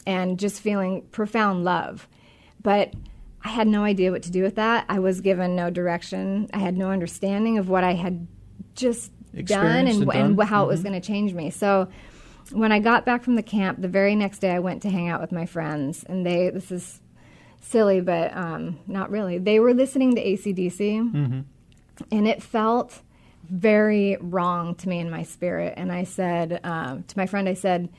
and 0.05 0.38
just 0.38 0.62
feeling 0.62 1.01
profound 1.12 1.63
love. 1.63 2.08
But 2.62 2.94
I 3.44 3.50
had 3.50 3.67
no 3.67 3.84
idea 3.84 4.12
what 4.12 4.22
to 4.24 4.32
do 4.32 4.44
with 4.44 4.55
that. 4.55 4.86
I 4.88 5.00
was 5.00 5.22
given 5.22 5.55
no 5.55 5.72
direction. 5.72 6.48
I 6.53 6.60
had 6.60 6.77
no 6.77 6.91
understanding 6.91 7.58
of 7.58 7.67
what 7.67 7.84
I 7.84 7.94
had 7.94 8.27
just 8.75 9.12
done 9.44 9.88
and, 9.88 10.04
and 10.04 10.12
and 10.13 10.38
done. 10.38 10.48
how 10.48 10.63
it 10.63 10.68
was 10.68 10.84
going 10.84 11.00
to 11.00 11.06
change 11.06 11.34
me. 11.34 11.50
So 11.50 11.88
when 12.51 12.72
I 12.72 12.80
got 12.80 13.06
back 13.06 13.24
from 13.24 13.36
the 13.36 13.44
camp, 13.44 13.82
the 13.82 13.88
very 13.88 14.15
next 14.15 14.39
day 14.39 14.51
I 14.51 14.60
went 14.60 14.82
to 14.84 14.89
hang 14.89 15.10
out 15.10 15.22
with 15.22 15.32
my 15.32 15.46
friends, 15.46 16.04
and 16.08 16.25
they 16.25 16.50
this 16.50 16.72
is 16.72 17.01
silly, 17.62 18.01
but 18.01 18.36
um, 18.36 18.80
not 18.88 19.10
really. 19.10 19.38
They 19.38 19.60
were 19.60 19.74
listening 19.74 20.15
to 20.15 20.24
ACDC, 20.24 21.44
and 22.12 22.27
it 22.27 22.44
felt 22.44 23.01
very 23.50 24.18
wrong 24.20 24.75
to 24.75 24.89
me 24.89 25.00
in 25.00 25.10
my 25.10 25.24
spirit. 25.24 25.74
And 25.77 25.92
I 25.92 26.04
said 26.04 26.60
um, 26.63 27.04
to 27.04 27.18
my 27.18 27.25
friend, 27.25 27.48
I 27.48 27.54
said, 27.54 27.89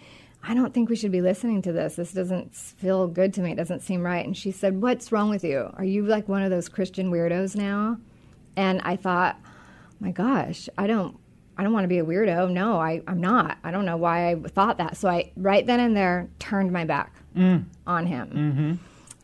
I 0.42 0.54
don't 0.54 0.72
think 0.72 0.88
we 0.88 0.96
should 0.96 1.12
be 1.12 1.20
listening 1.20 1.62
to 1.62 1.72
this. 1.72 1.96
This 1.96 2.12
doesn't 2.12 2.54
feel 2.54 3.08
good 3.08 3.34
to 3.34 3.42
me. 3.42 3.52
It 3.52 3.56
doesn't 3.56 3.80
seem 3.80 4.02
right. 4.02 4.24
And 4.24 4.36
she 4.36 4.52
said, 4.52 4.80
What's 4.80 5.10
wrong 5.10 5.28
with 5.28 5.42
you? 5.42 5.70
Are 5.74 5.84
you 5.84 6.06
like 6.06 6.28
one 6.28 6.42
of 6.42 6.50
those 6.50 6.68
Christian 6.68 7.10
weirdos 7.10 7.56
now? 7.56 7.98
And 8.56 8.80
I 8.82 8.96
thought, 8.96 9.38
my 10.00 10.10
gosh, 10.12 10.68
I 10.78 10.86
don't. 10.86 11.18
I 11.58 11.62
don't 11.62 11.72
want 11.72 11.84
to 11.84 11.88
be 11.88 11.98
a 11.98 12.04
weirdo. 12.04 12.50
No, 12.50 12.78
I, 12.78 13.00
I'm 13.06 13.20
not. 13.20 13.58
I 13.64 13.70
don't 13.70 13.86
know 13.86 13.96
why 13.96 14.30
I 14.30 14.34
thought 14.36 14.78
that. 14.78 14.96
So 14.96 15.08
I, 15.08 15.32
right 15.36 15.64
then 15.66 15.80
and 15.80 15.96
there, 15.96 16.28
turned 16.38 16.70
my 16.72 16.84
back 16.84 17.14
on 17.86 18.06
him. 18.06 18.78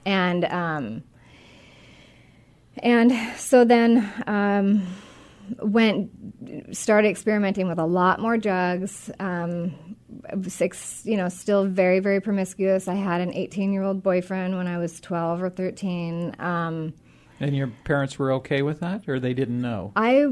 And 0.05 0.45
um, 0.47 1.03
and 2.79 3.13
so 3.39 3.65
then 3.65 4.11
um, 4.27 4.87
went 5.61 6.11
started 6.75 7.09
experimenting 7.09 7.69
with 7.69 7.79
a 7.79 7.85
lot 7.87 8.19
more 8.21 8.37
drugs. 8.39 9.11
Um, 9.21 9.75
six, 10.47 11.03
you 11.05 11.17
know, 11.17 11.29
still 11.29 11.67
very 11.67 12.01
very 12.01 12.21
promiscuous. 12.21 12.89
I 12.89 12.95
had 12.95 13.21
an 13.21 13.33
18 13.35 13.73
year 13.73 13.83
old 13.83 14.03
boyfriend 14.03 14.57
when 14.57 14.67
I 14.67 14.79
was 14.79 15.01
12 15.01 15.43
or 15.43 15.51
13. 15.51 16.37
Um, 16.39 16.95
And 17.41 17.57
your 17.57 17.69
parents 17.85 18.19
were 18.19 18.33
okay 18.33 18.63
with 18.63 18.81
that, 18.81 19.09
or 19.09 19.19
they 19.21 19.35
didn't 19.35 19.61
know? 19.61 19.93
I 19.97 20.27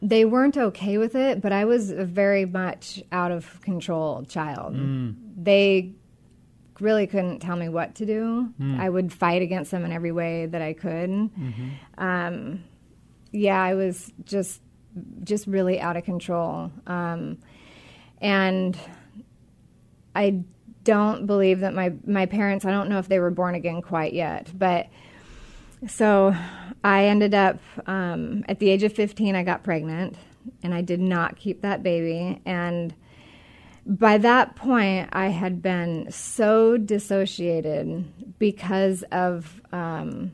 they 0.00 0.24
weren't 0.24 0.56
okay 0.56 0.96
with 0.98 1.14
it, 1.14 1.40
but 1.40 1.52
I 1.52 1.64
was 1.64 1.90
a 1.90 2.04
very 2.04 2.44
much 2.44 3.02
out 3.10 3.32
of 3.32 3.60
control 3.62 4.24
child. 4.24 4.74
They 5.42 5.92
really 6.80 7.08
couldn't 7.08 7.40
tell 7.40 7.56
me 7.56 7.68
what 7.68 7.96
to 7.96 8.06
do. 8.06 8.48
I 8.80 8.88
would 8.88 9.12
fight 9.12 9.42
against 9.42 9.70
them 9.72 9.84
in 9.84 9.90
every 9.92 10.12
way 10.12 10.46
that 10.46 10.62
I 10.62 10.72
could. 10.74 11.10
Um, 11.98 12.64
yeah, 13.32 13.60
I 13.60 13.74
was 13.74 14.12
just 14.24 14.60
just 15.24 15.46
really 15.46 15.80
out 15.80 15.96
of 15.96 16.04
control. 16.04 16.70
Um, 16.86 17.38
and 18.20 18.76
I 20.14 20.42
don't 20.84 21.26
believe 21.26 21.60
that 21.60 21.74
my 21.74 21.92
my 22.06 22.26
parents. 22.26 22.64
I 22.64 22.70
don't 22.70 22.88
know 22.88 22.98
if 22.98 23.08
they 23.08 23.18
were 23.18 23.30
born 23.30 23.54
again 23.56 23.82
quite 23.82 24.12
yet, 24.12 24.50
but 24.56 24.86
so 25.86 26.34
I 26.82 27.06
ended 27.06 27.34
up 27.34 27.60
um, 27.86 28.44
at 28.48 28.58
the 28.58 28.70
age 28.70 28.82
of 28.82 28.92
15. 28.92 29.34
I 29.34 29.42
got 29.42 29.62
pregnant, 29.62 30.16
and 30.62 30.74
I 30.74 30.80
did 30.80 31.00
not 31.00 31.36
keep 31.36 31.62
that 31.62 31.82
baby. 31.82 32.40
And 32.44 32.94
by 33.86 34.18
that 34.18 34.56
point, 34.56 35.08
I 35.12 35.28
had 35.28 35.62
been 35.62 36.10
so 36.10 36.76
dissociated 36.76 38.38
because 38.38 39.02
of 39.12 39.60
um, 39.72 40.32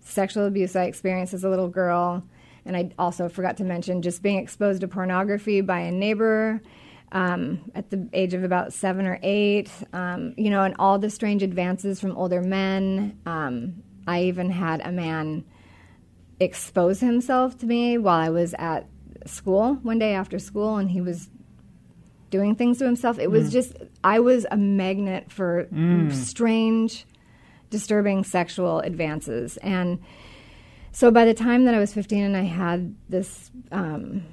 sexual 0.00 0.46
abuse 0.46 0.76
I 0.76 0.84
experienced 0.84 1.34
as 1.34 1.44
a 1.44 1.48
little 1.48 1.68
girl. 1.68 2.22
And 2.64 2.76
I 2.76 2.90
also 2.98 3.28
forgot 3.28 3.56
to 3.58 3.64
mention 3.64 4.02
just 4.02 4.22
being 4.22 4.38
exposed 4.38 4.80
to 4.80 4.88
pornography 4.88 5.60
by 5.60 5.80
a 5.80 5.92
neighbor 5.92 6.60
um, 7.12 7.70
at 7.74 7.90
the 7.90 8.08
age 8.12 8.34
of 8.34 8.42
about 8.42 8.72
seven 8.72 9.06
or 9.06 9.18
eight, 9.22 9.70
um, 9.92 10.34
you 10.36 10.50
know, 10.50 10.64
and 10.64 10.74
all 10.78 10.98
the 10.98 11.10
strange 11.10 11.42
advances 11.42 12.00
from 12.00 12.16
older 12.16 12.42
men. 12.42 13.18
Um, 13.26 13.82
I 14.06 14.24
even 14.24 14.50
had 14.50 14.80
a 14.80 14.92
man 14.92 15.44
expose 16.38 17.00
himself 17.00 17.58
to 17.58 17.66
me 17.66 17.98
while 17.98 18.20
I 18.20 18.28
was 18.28 18.54
at 18.58 18.86
school 19.24 19.74
one 19.82 19.98
day 19.98 20.14
after 20.14 20.38
school, 20.38 20.76
and 20.76 20.90
he 20.90 21.00
was 21.00 21.28
doing 22.30 22.54
things 22.54 22.78
to 22.78 22.84
himself. 22.84 23.18
It 23.18 23.30
was 23.30 23.52
just, 23.52 23.74
I 24.02 24.20
was 24.20 24.46
a 24.50 24.56
magnet 24.56 25.30
for 25.30 25.68
strange, 26.12 27.06
disturbing 27.70 28.24
sexual 28.24 28.80
advances. 28.80 29.56
And 29.58 30.00
so 30.92 31.10
by 31.10 31.24
the 31.24 31.34
time 31.34 31.64
that 31.64 31.74
I 31.74 31.78
was 31.78 31.92
15 31.92 32.24
and 32.24 32.36
I 32.36 32.42
had 32.42 32.94
this 33.08 33.50
um, 33.70 34.24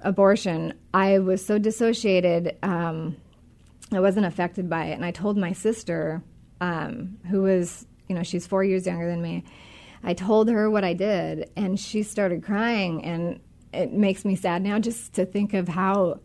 abortion, 0.00 0.74
I 0.94 1.18
was 1.18 1.44
so 1.44 1.58
dissociated, 1.58 2.56
um, 2.62 3.16
I 3.92 4.00
wasn't 4.00 4.26
affected 4.26 4.68
by 4.70 4.86
it. 4.86 4.92
And 4.92 5.04
I 5.04 5.10
told 5.10 5.36
my 5.36 5.52
sister, 5.52 6.22
um, 6.60 7.18
who 7.28 7.42
was, 7.42 7.86
you 8.10 8.16
know, 8.16 8.24
she's 8.24 8.44
four 8.44 8.64
years 8.64 8.86
younger 8.86 9.08
than 9.08 9.22
me, 9.22 9.44
I 10.02 10.14
told 10.14 10.50
her 10.50 10.68
what 10.68 10.82
I 10.82 10.94
did, 10.94 11.48
and 11.56 11.78
she 11.78 12.02
started 12.02 12.42
crying. 12.42 13.04
And 13.04 13.38
it 13.72 13.92
makes 13.92 14.24
me 14.24 14.34
sad 14.34 14.62
now 14.62 14.80
just 14.80 15.12
to 15.14 15.24
think 15.24 15.54
of 15.54 15.68
how 15.68 16.18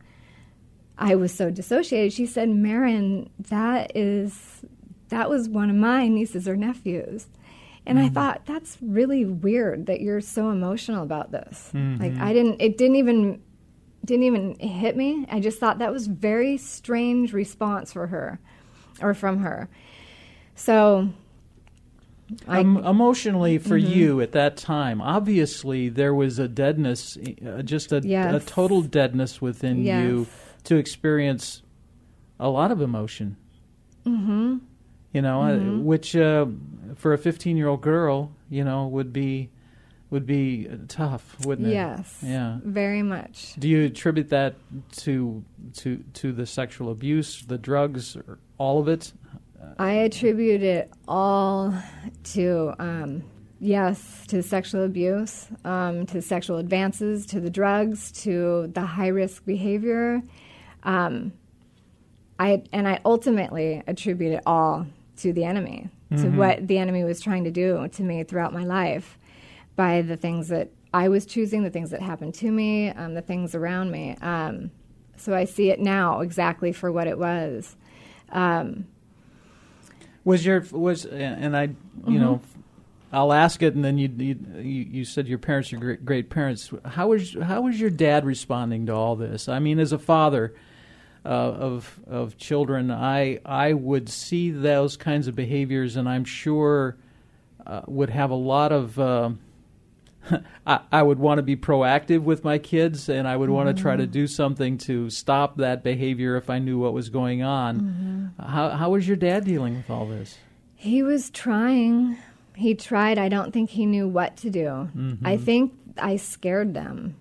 I 0.98 1.14
was 1.14 1.32
so 1.32 1.52
dissociated. 1.52 2.12
She 2.12 2.26
said, 2.26 2.50
Marin, 2.50 3.30
that 3.50 3.96
is, 3.96 4.66
that 5.10 5.30
was 5.30 5.48
one 5.48 5.70
of 5.70 5.76
my 5.76 6.08
nieces 6.08 6.48
or 6.48 6.56
nephews. 6.56 7.28
And 7.86 8.00
I 8.00 8.10
mm. 8.10 8.16
thought, 8.16 8.48
that's 8.48 8.80
really 8.82 9.26
weird 9.26 9.86
that 9.86 10.02
you're 10.02 10.22
so 10.22 10.50
emotional 10.50 11.04
about 11.04 11.32
this. 11.32 11.70
Mm-hmm. 11.72 12.02
Like, 12.02 12.18
I 12.18 12.34
didn't, 12.34 12.60
it 12.62 12.80
didn't 12.80 12.96
even, 12.96 13.44
didn't 14.04 14.24
even 14.24 14.58
hit 14.58 14.98
me. 14.98 15.28
I 15.30 15.40
just 15.40 15.60
thought 15.60 15.78
that 15.78 15.92
was 15.92 16.08
very 16.08 16.58
strange 16.58 17.32
response 17.32 17.94
for 17.94 18.08
her 18.08 18.40
or 19.02 19.14
from 19.14 19.38
her. 19.40 19.70
So, 20.56 21.10
um, 22.48 22.78
emotionally, 22.78 23.58
for 23.58 23.78
Mm-hmm. 23.80 23.92
you 23.94 24.22
at 24.22 24.32
that 24.34 24.58
time, 24.58 25.02
obviously 25.02 25.90
there 25.90 26.14
was 26.14 26.40
a 26.40 26.48
deadness, 26.48 27.18
uh, 27.46 27.62
just 27.62 27.92
a, 27.92 27.98
a 27.98 28.40
total 28.40 28.82
deadness 28.82 29.42
within 29.42 29.84
you 29.84 30.28
to 30.66 30.76
experience 30.76 31.62
a 32.40 32.50
lot 32.50 32.72
of 32.72 32.82
emotion. 32.82 33.38
Mm-hmm. 34.06 34.58
You 35.14 35.22
know, 35.22 35.42
uh, 35.44 35.58
which 35.82 36.16
uh, 36.16 36.46
for 36.96 37.14
a 37.14 37.18
15 37.18 37.56
year 37.58 37.68
old 37.68 37.82
girl, 37.82 38.32
you 38.50 38.64
know, 38.64 38.88
would 38.88 39.14
be 39.14 39.50
would 40.12 40.26
be 40.26 40.68
uh, 40.72 40.76
tough, 40.88 41.36
wouldn't 41.46 41.68
it? 41.68 41.72
yes, 41.72 42.20
Yeah. 42.24 42.60
very 42.64 43.02
much. 43.02 43.56
Do 43.58 43.68
you 43.68 43.86
attribute 43.86 44.30
that 44.30 44.56
to 44.98 45.44
to 45.76 46.04
to 46.14 46.32
the 46.34 46.46
sexual 46.46 46.92
abuse, 46.92 47.44
the 47.48 47.58
drugs, 47.58 48.16
or 48.16 48.40
all 48.58 48.80
of 48.80 48.88
it? 48.88 49.14
I 49.80 49.92
attribute 49.94 50.62
it 50.62 50.92
all 51.08 51.74
to, 52.26 52.74
um, 52.80 53.24
yes, 53.60 54.26
to 54.28 54.44
sexual 54.44 54.84
abuse, 54.84 55.48
um, 55.64 56.06
to 56.08 56.22
sexual 56.22 56.58
advances, 56.58 57.26
to 57.28 57.40
the 57.40 57.50
drugs, 57.50 58.12
to 58.24 58.68
the 58.74 58.82
high 58.82 59.08
risk 59.08 59.46
behavior. 59.46 60.22
Um, 60.84 61.34
I 62.38 62.64
and 62.74 62.88
I 62.88 63.00
ultimately 63.06 63.82
attribute 63.88 64.34
it 64.34 64.44
all 64.46 64.86
to 65.18 65.32
the 65.32 65.46
enemy, 65.46 65.90
to 66.18 66.30
what 66.30 66.68
the 66.68 66.78
enemy 66.78 67.04
was 67.04 67.22
trying 67.22 67.46
to 67.46 67.52
do 67.52 67.88
to 67.88 68.04
me 68.04 68.24
throughout 68.24 68.54
my 68.54 68.64
life, 68.64 69.18
by 69.76 70.02
the 70.02 70.18
things 70.18 70.50
that 70.50 70.70
I 70.94 71.10
was 71.10 71.26
choosing, 71.26 71.64
the 71.64 71.70
things 71.70 71.90
that 71.92 72.02
happened 72.02 72.34
to 72.36 72.52
me, 72.52 72.90
um, 72.90 73.14
the 73.14 73.22
things 73.22 73.56
around 73.56 73.92
me. 73.92 74.16
Um, 74.22 74.72
so 75.18 75.34
I 75.34 75.46
see 75.46 75.70
it 75.70 75.80
now 75.80 76.22
exactly 76.22 76.72
for 76.72 76.92
what 76.92 77.08
it 77.08 77.18
was. 77.18 77.76
Um, 78.32 78.88
Was 80.26 80.46
your 80.46 80.66
was 80.72 81.06
and 81.06 81.56
I 81.56 81.70
Mm-hmm. 82.06 82.12
you 82.12 82.20
know 82.20 82.42
I'll 83.14 83.32
ask 83.34 83.64
it 83.64 83.74
and 83.76 83.84
then 83.84 83.98
you 83.98 84.10
you 84.10 84.36
you 84.58 84.84
you 84.84 85.06
said 85.06 85.28
your 85.28 85.38
parents 85.38 85.72
are 85.72 85.78
great 85.78 86.06
great 86.06 86.30
parents. 86.30 86.72
How 86.84 87.08
was 87.08 87.34
how 87.42 87.62
was 87.62 87.80
your 87.80 87.90
dad 87.90 88.26
responding 88.26 88.88
to 88.88 88.94
all 88.94 89.16
this? 89.16 89.48
I 89.48 89.60
mean, 89.60 89.80
as 89.80 89.94
a 89.94 89.98
father 89.98 90.54
uh, 91.26 91.30
of 91.30 92.00
of 92.08 92.38
children, 92.38 92.92
I 92.92 93.40
I 93.46 93.74
would 93.74 94.10
see 94.10 94.52
those 94.52 94.98
kinds 94.98 95.28
of 95.28 95.36
behaviors, 95.36 95.96
and 95.96 96.10
I'm 96.10 96.26
sure 96.26 96.98
uh, 97.66 97.82
would 97.88 98.10
have 98.10 98.32
a 98.32 98.36
lot 98.36 98.72
of. 98.72 99.00
Uh, 99.00 99.30
I, 100.68 100.80
I 100.92 101.04
would 101.04 101.20
want 101.20 101.40
to 101.40 101.44
be 101.44 101.56
proactive 101.56 102.22
with 102.22 102.44
my 102.44 102.58
kids, 102.58 103.10
and 103.10 103.28
I 103.28 103.36
would 103.36 103.50
want 103.50 103.76
to 103.76 103.82
try 103.82 103.96
to 103.96 104.08
mm. 104.08 104.12
do 104.12 104.28
something 104.28 104.78
to 104.80 105.10
stop 105.10 105.58
that 105.58 105.84
behavior 105.84 106.36
if 106.36 106.50
I 106.50 106.60
knew 106.60 106.80
what 106.80 106.94
was 106.94 107.10
going 107.10 107.44
on. 107.44 107.80
Mm-hmm. 107.80 108.44
How 108.44 108.70
how 108.70 108.90
was 108.92 109.08
your 109.08 109.18
dad 109.18 109.46
dealing 109.46 109.78
with 109.78 109.90
all 109.90 110.08
this? 110.08 110.38
He 110.76 111.04
was 111.04 111.30
trying. 111.30 112.18
He 112.56 112.76
tried. 112.76 113.18
I 113.18 113.30
don't 113.30 113.52
think 113.52 113.70
he 113.70 113.86
knew 113.86 114.08
what 114.08 114.38
to 114.38 114.50
do. 114.50 114.68
I 114.68 114.98
mm-hmm. 114.98 115.38
think 115.38 115.74
I 115.98 116.18
scared 116.18 116.74
them. 116.74 117.16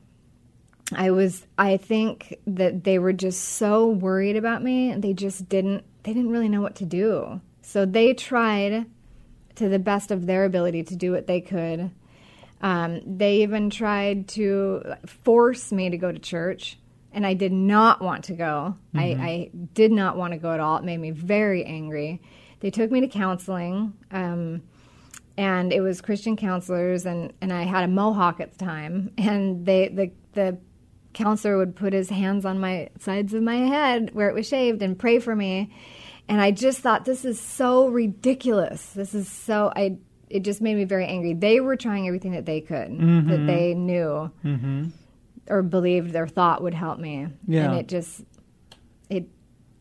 I 0.92 1.11
was 1.11 1.46
I 1.56 1.76
think 1.76 2.38
that 2.46 2.84
they 2.84 2.99
were 2.99 3.12
just 3.12 3.42
so 3.42 3.88
worried 3.88 4.37
about 4.37 4.62
me 4.62 4.90
and 4.90 5.02
they 5.02 5.12
just 5.12 5.49
didn't 5.49 5.84
they 6.02 6.12
didn't 6.12 6.30
really 6.30 6.49
know 6.49 6.61
what 6.61 6.76
to 6.76 6.84
do. 6.84 7.40
So 7.62 7.87
they 7.87 8.12
tried 8.12 8.87
to 9.56 9.68
the 9.68 9.78
best 9.78 10.11
of 10.11 10.26
their 10.26 10.44
ability 10.44 10.82
to 10.84 10.96
do 10.96 11.12
what 11.12 11.26
they 11.26 11.40
could. 11.40 11.90
Um, 12.64 13.18
they 13.18 13.42
even 13.42 13.68
tried 13.68 14.26
to 14.28 14.94
force 15.04 15.71
me 15.71 15.90
to 15.90 15.99
go 15.99 16.11
to 16.11 16.18
church, 16.18 16.78
and 17.12 17.26
I 17.26 17.35
did 17.35 17.52
not 17.52 18.00
want 18.00 18.25
to 18.25 18.33
go. 18.33 18.75
I, 18.94 19.02
I 19.02 19.50
did 19.75 19.92
not 19.92 20.16
want 20.16 20.33
to 20.33 20.38
go 20.38 20.50
at 20.50 20.61
all. 20.61 20.78
It 20.78 20.85
made 20.85 20.97
me 20.97 21.11
very 21.11 21.62
angry. 21.62 22.23
They 22.61 22.71
took 22.71 22.90
me 22.90 23.02
to 23.02 23.06
counseling, 23.06 23.92
um, 24.11 24.62
and 25.37 25.75
it 25.75 25.83
was 25.83 26.00
Christian 26.00 26.37
counselors, 26.38 27.04
and, 27.04 27.35
and 27.42 27.52
I 27.52 27.64
had 27.64 27.85
a 27.85 27.88
mohawk 27.88 28.40
at 28.40 28.56
the 28.56 28.64
time, 28.64 29.12
and 29.18 29.66
they 29.66 29.88
the 29.88 30.11
the 30.33 30.56
counselor 31.12 31.59
would 31.59 31.76
put 31.76 31.92
his 31.92 32.09
hands 32.09 32.47
on 32.47 32.59
my 32.61 32.88
sides 32.99 33.35
of 33.35 33.42
my 33.42 33.56
head 33.56 34.11
where 34.14 34.30
it 34.30 34.35
was 34.35 34.49
shaved 34.49 34.80
and 34.80 34.99
pray 34.99 35.18
for 35.18 35.37
me, 35.37 35.71
and 36.30 36.40
I 36.40 36.50
just 36.50 36.80
thought 36.80 37.04
this 37.04 37.26
is 37.26 37.38
so 37.38 37.88
ridiculous. 37.88 38.87
This 38.94 39.14
is 39.14 39.28
so 39.28 39.71
I. 39.76 39.99
It 40.34 40.42
just 40.42 40.60
made 40.60 40.76
me 40.76 40.82
very 40.84 41.06
angry. 41.06 41.32
They 41.32 41.60
were 41.60 41.76
trying 41.76 42.08
everything 42.08 42.32
that 42.32 42.44
they 42.44 42.60
could, 42.60 42.90
that 43.28 43.44
they 43.46 43.72
knew 43.74 44.30
or 45.48 45.62
believed 45.62 46.16
or 46.16 46.26
thought 46.26 46.60
would 46.62 46.74
help 46.74 46.98
me, 46.98 47.28
Yeah. 47.46 47.70
and 47.70 47.74
it 47.80 47.86
just 47.88 48.24
it 49.08 49.28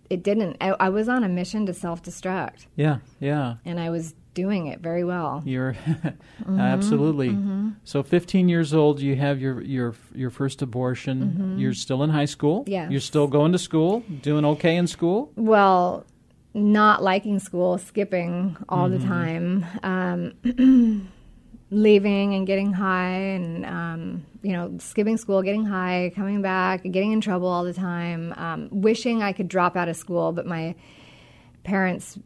it 0.10 0.22
didn't. 0.22 0.57
I, 0.62 0.75
I 0.79 0.89
was 0.89 1.10
on 1.10 1.24
a 1.24 1.29
mission 1.29 1.65
to 1.65 1.74
self 1.74 2.03
destruct, 2.03 2.67
Yeah, 2.75 2.98
yeah. 3.19 3.55
and 3.65 3.79
I 3.79 3.89
was 3.89 4.13
doing 4.36 4.67
it 4.67 4.79
very 4.79 5.03
well. 5.03 5.41
You're 5.45 5.74
Mm-hmm, 6.43 6.60
absolutely. 6.60 7.38
So, 7.86 8.03
15 8.03 8.50
years 8.50 8.74
old, 8.74 9.00
you 9.00 9.15
have 9.15 9.39
your 9.41 9.60
your 9.62 9.95
your 10.13 10.29
first 10.29 10.62
abortion. 10.62 11.55
You're 11.57 11.74
still 11.74 12.03
in 12.03 12.10
high 12.12 12.25
school. 12.25 12.65
Mm-hmm. 12.65 12.91
You're 12.91 13.01
still 13.01 13.27
going 13.27 13.53
to 13.53 13.57
school, 13.60 14.01
doing 14.22 14.45
okay 14.45 14.75
in 14.75 14.86
school. 14.88 15.31
Well, 15.36 16.05
not 16.53 17.01
liking 17.01 17.39
school, 17.39 17.77
skipping 17.77 18.57
all 18.69 18.89
the 18.89 19.00
time, 19.00 19.65
um, 19.81 21.10
leaving 21.72 22.36
and 22.36 22.45
getting 22.45 22.74
high, 22.74 23.10
and 23.10 23.65
um, 23.65 24.25
you 24.43 24.51
know, 24.51 24.75
skipping 24.77 25.17
school, 25.17 25.41
getting 25.41 25.65
high, 25.65 26.12
coming 26.15 26.41
back, 26.41 26.83
getting 26.83 27.12
in 27.12 27.22
trouble 27.22 27.48
all 27.48 27.63
the 27.63 27.74
time. 27.74 28.33
Um, 28.38 28.69
wishing 28.72 29.24
I 29.24 29.33
could 29.33 29.48
drop 29.48 29.75
out 29.75 29.89
of 29.89 29.95
school, 29.95 30.31
but 30.31 30.45
my 30.45 30.75
parents 31.63 32.19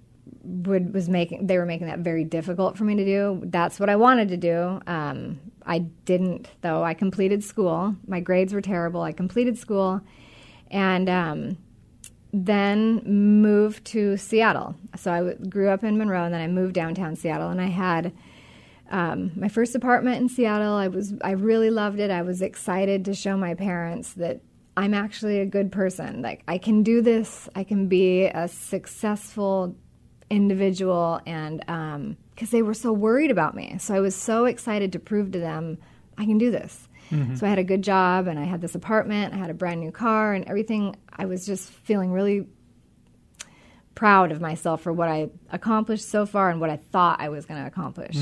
would 0.43 0.93
was 0.93 1.07
making 1.09 1.47
they 1.47 1.57
were 1.57 1.65
making 1.65 1.87
that 1.87 1.99
very 1.99 2.23
difficult 2.23 2.77
for 2.77 2.83
me 2.83 2.95
to 2.95 3.05
do. 3.05 3.41
That's 3.45 3.79
what 3.79 3.89
I 3.89 3.95
wanted 3.95 4.27
to 4.29 4.37
do. 4.37 4.81
Um, 4.87 5.39
I 5.65 5.79
didn't 5.79 6.49
though. 6.61 6.83
I 6.83 6.93
completed 6.93 7.43
school. 7.43 7.95
My 8.07 8.19
grades 8.19 8.53
were 8.53 8.61
terrible. 8.61 9.01
I 9.01 9.13
completed 9.13 9.57
school, 9.57 10.01
and 10.69 11.09
um, 11.09 11.57
then 12.33 13.01
moved 13.05 13.85
to 13.85 14.17
Seattle. 14.17 14.75
So 14.95 15.11
I 15.11 15.17
w- 15.17 15.37
grew 15.49 15.69
up 15.69 15.83
in 15.83 15.97
Monroe, 15.97 16.25
and 16.25 16.33
then 16.33 16.41
I 16.41 16.47
moved 16.47 16.73
downtown 16.73 17.15
Seattle, 17.15 17.49
and 17.49 17.61
I 17.61 17.67
had 17.67 18.13
um, 18.89 19.31
my 19.35 19.49
first 19.49 19.75
apartment 19.75 20.21
in 20.21 20.29
Seattle. 20.29 20.73
I 20.73 20.87
was 20.87 21.13
I 21.21 21.31
really 21.31 21.69
loved 21.69 21.99
it. 21.99 22.11
I 22.11 22.21
was 22.21 22.41
excited 22.41 23.05
to 23.05 23.13
show 23.13 23.37
my 23.37 23.53
parents 23.53 24.13
that 24.13 24.41
I'm 24.75 24.93
actually 24.93 25.39
a 25.39 25.45
good 25.45 25.71
person. 25.71 26.21
Like 26.21 26.43
I 26.47 26.57
can 26.57 26.83
do 26.83 27.01
this. 27.01 27.49
I 27.55 27.63
can 27.63 27.87
be 27.87 28.25
a 28.25 28.47
successful 28.47 29.75
individual, 30.29 31.21
and 31.25 31.59
because 32.35 32.51
they 32.51 32.61
were 32.61 32.73
so 32.73 32.91
worried 32.91 33.31
about 33.31 33.55
me, 33.55 33.77
so 33.79 33.95
I 33.95 33.99
was 33.99 34.15
so 34.15 34.45
excited 34.45 34.91
to 34.93 34.99
prove 34.99 35.31
to 35.31 35.39
them 35.39 35.77
I 36.17 36.25
can 36.25 36.37
do 36.37 36.51
this. 36.51 36.87
So 37.35 37.45
I 37.45 37.49
had 37.49 37.59
a 37.59 37.63
good 37.63 37.83
job, 37.83 38.27
and 38.27 38.37
I 38.37 38.43
had 38.43 38.61
this 38.61 38.75
apartment. 38.75 39.33
I 39.33 39.37
had 39.37 39.49
a 39.49 39.53
brand 39.53 39.79
new 39.79 39.91
car, 39.91 40.33
and 40.33 40.45
everything. 40.47 40.95
I 41.11 41.25
was 41.25 41.45
just 41.45 41.69
feeling 41.69 42.11
really 42.11 42.47
proud 43.95 44.31
of 44.31 44.39
myself 44.39 44.81
for 44.81 44.93
what 44.93 45.09
I 45.09 45.29
accomplished 45.51 46.07
so 46.07 46.25
far 46.25 46.49
and 46.51 46.59
what 46.61 46.69
I 46.69 46.77
thought 46.77 47.19
I 47.19 47.29
was 47.29 47.45
going 47.45 47.59
to 47.61 47.67
accomplish. 47.67 48.15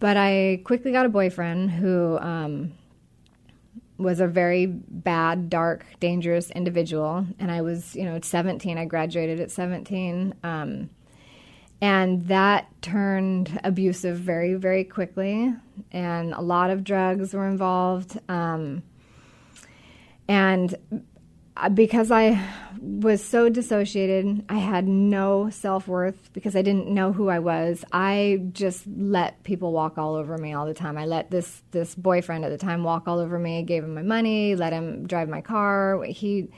But 0.00 0.16
I 0.16 0.60
quickly 0.64 0.92
got 0.92 1.04
a 1.04 1.08
boyfriend 1.08 1.72
who 1.72 2.16
um, 2.18 2.72
was 3.96 4.20
a 4.20 4.28
very 4.28 4.66
bad, 4.66 5.50
dark, 5.50 5.84
dangerous 5.98 6.50
individual. 6.52 7.26
And 7.40 7.50
I 7.50 7.62
was, 7.62 7.96
you 7.96 8.04
know, 8.04 8.20
17. 8.22 8.78
I 8.78 8.84
graduated 8.84 9.40
at 9.40 9.50
17. 9.50 10.34
Um, 10.44 10.90
and 11.80 12.26
that 12.28 12.66
turned 12.82 13.60
abusive 13.62 14.18
very, 14.18 14.54
very 14.54 14.84
quickly. 14.84 15.54
And 15.92 16.32
a 16.32 16.40
lot 16.40 16.70
of 16.70 16.82
drugs 16.82 17.34
were 17.34 17.46
involved. 17.46 18.18
Um, 18.28 18.82
and 20.26 20.74
because 21.74 22.10
I 22.10 22.40
was 22.80 23.24
so 23.24 23.48
dissociated, 23.48 24.44
I 24.48 24.58
had 24.58 24.86
no 24.86 25.50
self 25.50 25.88
worth 25.88 26.32
because 26.32 26.54
I 26.54 26.62
didn't 26.62 26.88
know 26.88 27.12
who 27.12 27.28
I 27.28 27.38
was. 27.38 27.84
I 27.92 28.42
just 28.52 28.84
let 28.86 29.42
people 29.42 29.72
walk 29.72 29.98
all 29.98 30.14
over 30.14 30.36
me 30.38 30.52
all 30.52 30.66
the 30.66 30.74
time. 30.74 30.96
I 30.96 31.06
let 31.06 31.30
this 31.30 31.62
this 31.70 31.94
boyfriend 31.94 32.44
at 32.44 32.50
the 32.50 32.58
time 32.58 32.84
walk 32.84 33.08
all 33.08 33.18
over 33.18 33.38
me. 33.38 33.62
Gave 33.62 33.84
him 33.84 33.94
my 33.94 34.02
money, 34.02 34.54
let 34.54 34.72
him 34.72 35.06
drive 35.06 35.28
my 35.28 35.40
car. 35.40 36.02
He 36.04 36.48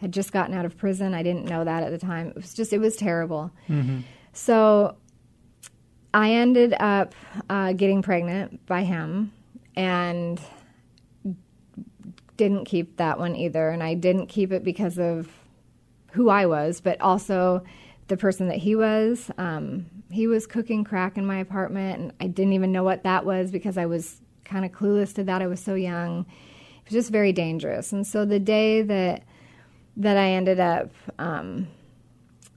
had 0.00 0.12
just 0.12 0.32
gotten 0.32 0.54
out 0.54 0.66
of 0.66 0.76
prison. 0.76 1.14
I 1.14 1.22
didn't 1.22 1.46
know 1.46 1.64
that 1.64 1.82
at 1.82 1.90
the 1.90 1.98
time. 1.98 2.28
It 2.28 2.36
was 2.36 2.52
just 2.52 2.72
it 2.72 2.78
was 2.78 2.96
terrible. 2.96 3.50
So 4.34 4.96
I 6.12 6.32
ended 6.32 6.74
up 6.78 7.14
uh, 7.48 7.72
getting 7.72 8.02
pregnant 8.02 8.66
by 8.66 8.82
him, 8.82 9.32
and 9.76 10.40
didn't 12.36 12.64
keep 12.64 12.96
that 12.96 13.18
one 13.18 13.36
either. 13.36 13.70
And 13.70 13.82
I 13.82 13.94
didn't 13.94 14.26
keep 14.26 14.52
it 14.52 14.64
because 14.64 14.98
of 14.98 15.32
who 16.12 16.28
I 16.28 16.46
was, 16.46 16.80
but 16.80 17.00
also 17.00 17.64
the 18.08 18.16
person 18.16 18.48
that 18.48 18.58
he 18.58 18.74
was. 18.76 19.30
Um, 19.38 19.86
he 20.10 20.26
was 20.26 20.46
cooking 20.46 20.84
crack 20.84 21.16
in 21.16 21.26
my 21.26 21.38
apartment, 21.38 22.00
and 22.00 22.12
I 22.20 22.26
didn't 22.26 22.52
even 22.52 22.72
know 22.72 22.84
what 22.84 23.02
that 23.04 23.24
was 23.24 23.50
because 23.50 23.78
I 23.78 23.86
was 23.86 24.20
kind 24.44 24.64
of 24.64 24.72
clueless 24.72 25.14
to 25.14 25.24
that. 25.24 25.42
I 25.42 25.46
was 25.46 25.60
so 25.60 25.74
young. 25.74 26.20
It 26.20 26.84
was 26.84 26.92
just 26.92 27.10
very 27.10 27.32
dangerous. 27.32 27.92
And 27.92 28.06
so 28.06 28.24
the 28.24 28.40
day 28.40 28.82
that 28.82 29.24
that 29.96 30.16
I 30.16 30.30
ended 30.30 30.58
up 30.58 30.90
um, 31.20 31.68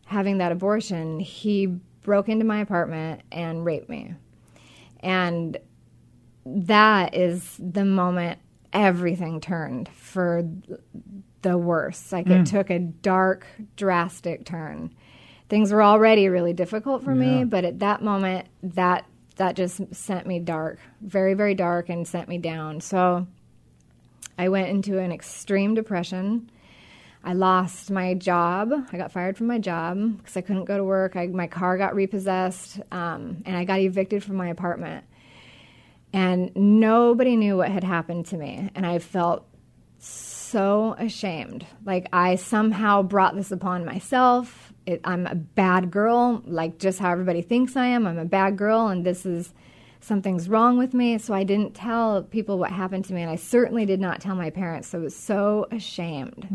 having 0.07 0.39
that 0.39 0.51
abortion, 0.51 1.19
he 1.19 1.67
broke 2.01 2.29
into 2.29 2.45
my 2.45 2.59
apartment 2.59 3.21
and 3.31 3.63
raped 3.65 3.89
me. 3.89 4.15
And 5.01 5.57
that 6.45 7.13
is 7.13 7.59
the 7.59 7.85
moment 7.85 8.39
everything 8.73 9.41
turned 9.41 9.89
for 9.89 10.43
the 11.41 11.57
worse. 11.57 12.11
Like 12.11 12.27
it 12.27 12.43
mm. 12.43 12.49
took 12.49 12.69
a 12.69 12.79
dark, 12.79 13.45
drastic 13.75 14.45
turn. 14.45 14.95
Things 15.49 15.71
were 15.71 15.83
already 15.83 16.27
really 16.27 16.53
difficult 16.53 17.03
for 17.03 17.15
me, 17.15 17.45
but 17.45 17.63
at 17.63 17.79
that 17.79 18.01
moment, 18.01 18.47
that 18.63 19.05
that 19.37 19.55
just 19.55 19.93
sent 19.93 20.25
me 20.25 20.39
dark, 20.39 20.79
very, 20.99 21.35
very 21.35 21.53
dark, 21.53 21.89
and 21.89 22.07
sent 22.07 22.27
me 22.27 22.37
down. 22.37 22.81
So 22.81 23.27
I 24.37 24.49
went 24.49 24.69
into 24.69 24.97
an 24.99 25.11
extreme 25.11 25.73
depression. 25.73 26.49
I 27.23 27.33
lost 27.33 27.91
my 27.91 28.13
job. 28.13 28.71
I 28.91 28.97
got 28.97 29.11
fired 29.11 29.37
from 29.37 29.47
my 29.47 29.59
job 29.59 30.17
because 30.17 30.37
I 30.37 30.41
couldn't 30.41 30.65
go 30.65 30.77
to 30.77 30.83
work. 30.83 31.15
I, 31.15 31.27
my 31.27 31.47
car 31.47 31.77
got 31.77 31.95
repossessed, 31.95 32.79
um, 32.91 33.43
and 33.45 33.57
I 33.57 33.65
got 33.65 33.79
evicted 33.79 34.23
from 34.23 34.35
my 34.35 34.47
apartment. 34.47 35.03
And 36.13 36.55
nobody 36.55 37.35
knew 37.35 37.57
what 37.57 37.69
had 37.69 37.83
happened 37.83 38.27
to 38.27 38.37
me. 38.37 38.69
And 38.75 38.85
I 38.85 38.99
felt 38.99 39.45
so 39.99 40.95
ashamed. 40.97 41.65
Like 41.85 42.07
I 42.13 42.35
somehow 42.35 43.01
brought 43.03 43.35
this 43.35 43.51
upon 43.51 43.85
myself. 43.85 44.71
It, 44.85 45.01
I'm 45.03 45.27
a 45.27 45.35
bad 45.35 45.91
girl, 45.91 46.41
like 46.45 46.79
just 46.79 46.99
how 46.99 47.11
everybody 47.11 47.41
thinks 47.41 47.75
I 47.75 47.87
am. 47.87 48.07
I'm 48.07 48.17
a 48.17 48.25
bad 48.25 48.57
girl, 48.57 48.87
and 48.87 49.05
this 49.05 49.25
is 49.25 49.53
something's 50.07 50.47
wrong 50.47 50.77
with 50.77 50.93
me. 50.93 51.17
So 51.17 51.33
I 51.33 51.43
didn't 51.43 51.73
tell 51.75 52.23
people 52.23 52.57
what 52.57 52.71
happened 52.71 53.05
to 53.05 53.13
me, 53.13 53.21
and 53.21 53.29
I 53.29 53.35
certainly 53.35 53.85
did 53.85 53.99
not 53.99 54.21
tell 54.21 54.35
my 54.35 54.49
parents. 54.49 54.87
So 54.87 54.99
I 54.99 55.01
was 55.01 55.15
so 55.15 55.67
ashamed, 55.71 56.47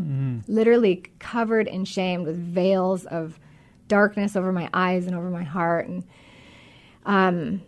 literally 0.47 1.03
covered 1.19 1.67
in 1.67 1.85
shame 1.85 2.23
with 2.23 2.37
veils 2.37 3.05
of 3.05 3.39
darkness 3.87 4.35
over 4.35 4.51
my 4.51 4.69
eyes 4.73 5.05
and 5.05 5.15
over 5.15 5.29
my 5.29 5.43
heart. 5.43 5.87
And 5.87 6.03
um, 7.05 7.61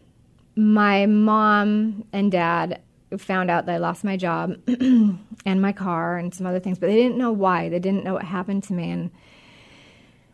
my 0.56 1.06
mom 1.06 2.06
and 2.12 2.32
dad 2.32 2.82
found 3.17 3.52
out 3.52 3.67
that 3.67 3.76
I 3.76 3.78
lost 3.78 4.04
my 4.04 4.17
job 4.17 4.58
and 4.67 5.62
my 5.62 5.71
car 5.71 6.17
and 6.17 6.34
some 6.34 6.48
other 6.48 6.60
things, 6.60 6.80
but 6.80 6.88
they 6.88 6.95
didn't 6.95 7.17
know 7.17 7.32
why. 7.32 7.69
They 7.69 7.80
didn't 7.80 8.04
know 8.04 8.13
what 8.13 8.24
happened 8.24 8.63
to 8.63 8.74
me. 8.74 8.89
And 8.89 9.12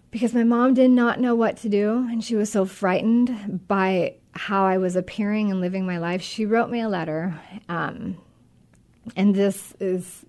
because 0.09 0.33
my 0.33 0.43
mom 0.43 0.73
did 0.73 0.91
not 0.91 1.19
know 1.19 1.35
what 1.35 1.57
to 1.57 1.69
do 1.69 2.07
and 2.09 2.23
she 2.23 2.35
was 2.35 2.51
so 2.51 2.65
frightened 2.65 3.67
by 3.67 4.15
how 4.33 4.65
I 4.65 4.77
was 4.77 4.95
appearing 4.95 5.51
and 5.51 5.59
living 5.61 5.85
my 5.85 5.97
life, 5.97 6.21
she 6.21 6.45
wrote 6.45 6.69
me 6.69 6.81
a 6.81 6.89
letter. 6.89 7.39
Um, 7.67 8.17
and 9.15 9.35
this 9.35 9.73
is, 9.79 10.25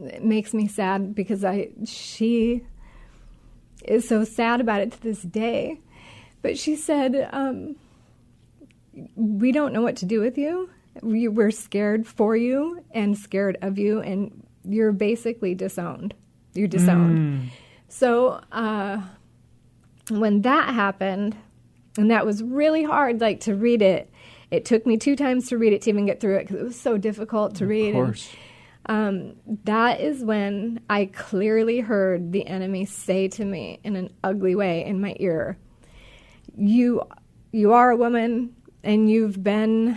it 0.00 0.24
makes 0.24 0.52
me 0.54 0.66
sad 0.66 1.14
because 1.14 1.44
I, 1.44 1.68
she 1.84 2.62
is 3.84 4.08
so 4.08 4.24
sad 4.24 4.60
about 4.60 4.80
it 4.80 4.92
to 4.92 5.00
this 5.02 5.22
day. 5.22 5.80
But 6.42 6.58
she 6.58 6.74
said, 6.76 7.28
um, 7.32 7.76
we 9.14 9.52
don't 9.52 9.72
know 9.72 9.82
what 9.82 9.96
to 9.96 10.06
do 10.06 10.20
with 10.20 10.36
you. 10.38 10.70
We, 11.02 11.28
we're 11.28 11.50
scared 11.50 12.06
for 12.06 12.36
you 12.36 12.82
and 12.90 13.16
scared 13.16 13.58
of 13.62 13.78
you, 13.78 14.00
and 14.00 14.46
you're 14.64 14.92
basically 14.92 15.54
disowned. 15.54 16.14
You're 16.54 16.66
disowned. 16.68 17.50
So 17.88 18.40
uh, 18.50 19.00
when 20.10 20.42
that 20.42 20.74
happened, 20.74 21.36
and 21.96 22.10
that 22.10 22.24
was 22.26 22.42
really 22.42 22.84
hard, 22.84 23.20
like 23.20 23.40
to 23.40 23.54
read 23.54 23.82
it, 23.82 24.10
It 24.50 24.64
took 24.64 24.84
me 24.84 24.96
two 24.96 25.14
times 25.14 25.48
to 25.48 25.58
read 25.58 25.72
it 25.72 25.82
to 25.82 25.90
even 25.90 26.06
get 26.06 26.20
through 26.20 26.36
it 26.36 26.48
because 26.48 26.60
it 26.60 26.64
was 26.64 26.80
so 26.80 26.98
difficult 26.98 27.54
to 27.56 27.64
of 27.64 27.70
read. 27.70 27.90
Of 27.90 27.94
course. 27.94 28.28
And, 28.86 29.36
um, 29.36 29.58
that 29.64 30.00
is 30.00 30.24
when 30.24 30.80
I 30.88 31.06
clearly 31.06 31.80
heard 31.80 32.32
the 32.32 32.46
enemy 32.46 32.84
say 32.84 33.28
to 33.28 33.44
me 33.44 33.78
in 33.84 33.94
an 33.94 34.10
ugly 34.24 34.54
way 34.54 34.84
in 34.84 35.00
my 35.00 35.14
ear, 35.20 35.58
"You, 36.56 37.02
you 37.52 37.72
are 37.72 37.90
a 37.90 37.96
woman, 37.96 38.54
and 38.82 39.10
you've 39.10 39.42
been, 39.42 39.96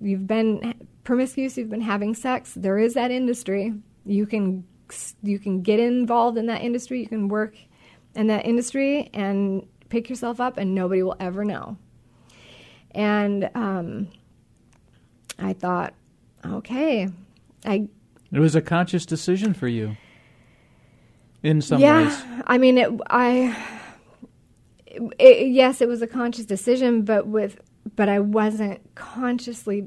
you've 0.00 0.26
been 0.26 0.74
promiscuous. 1.04 1.56
You've 1.56 1.70
been 1.70 1.80
having 1.80 2.14
sex. 2.14 2.52
There 2.54 2.76
is 2.78 2.94
that 2.94 3.10
industry. 3.10 3.72
You 4.04 4.26
can, 4.26 4.64
you 5.22 5.38
can 5.38 5.62
get 5.62 5.80
involved 5.80 6.36
in 6.36 6.46
that 6.46 6.60
industry. 6.60 7.00
You 7.00 7.08
can 7.08 7.28
work 7.28 7.54
in 8.14 8.26
that 8.26 8.44
industry 8.44 9.08
and 9.14 9.66
pick 9.88 10.08
yourself 10.08 10.40
up, 10.40 10.56
and 10.56 10.74
nobody 10.74 11.02
will 11.02 11.16
ever 11.20 11.44
know." 11.44 11.76
And 12.92 13.50
um, 13.54 14.08
I 15.38 15.52
thought, 15.52 15.94
okay, 16.44 17.08
I. 17.64 17.88
It 18.32 18.40
was 18.40 18.54
a 18.54 18.62
conscious 18.62 19.06
decision 19.06 19.54
for 19.54 19.68
you. 19.68 19.96
In 21.42 21.60
some 21.62 21.80
yeah, 21.80 22.04
ways. 22.04 22.42
I 22.46 22.58
mean, 22.58 22.78
it, 22.78 22.90
I. 23.08 23.56
It, 25.18 25.48
yes, 25.48 25.80
it 25.80 25.88
was 25.88 26.02
a 26.02 26.06
conscious 26.06 26.44
decision, 26.44 27.02
but 27.02 27.26
with, 27.26 27.60
but 27.94 28.08
I 28.08 28.18
wasn't 28.18 28.94
consciously 28.94 29.86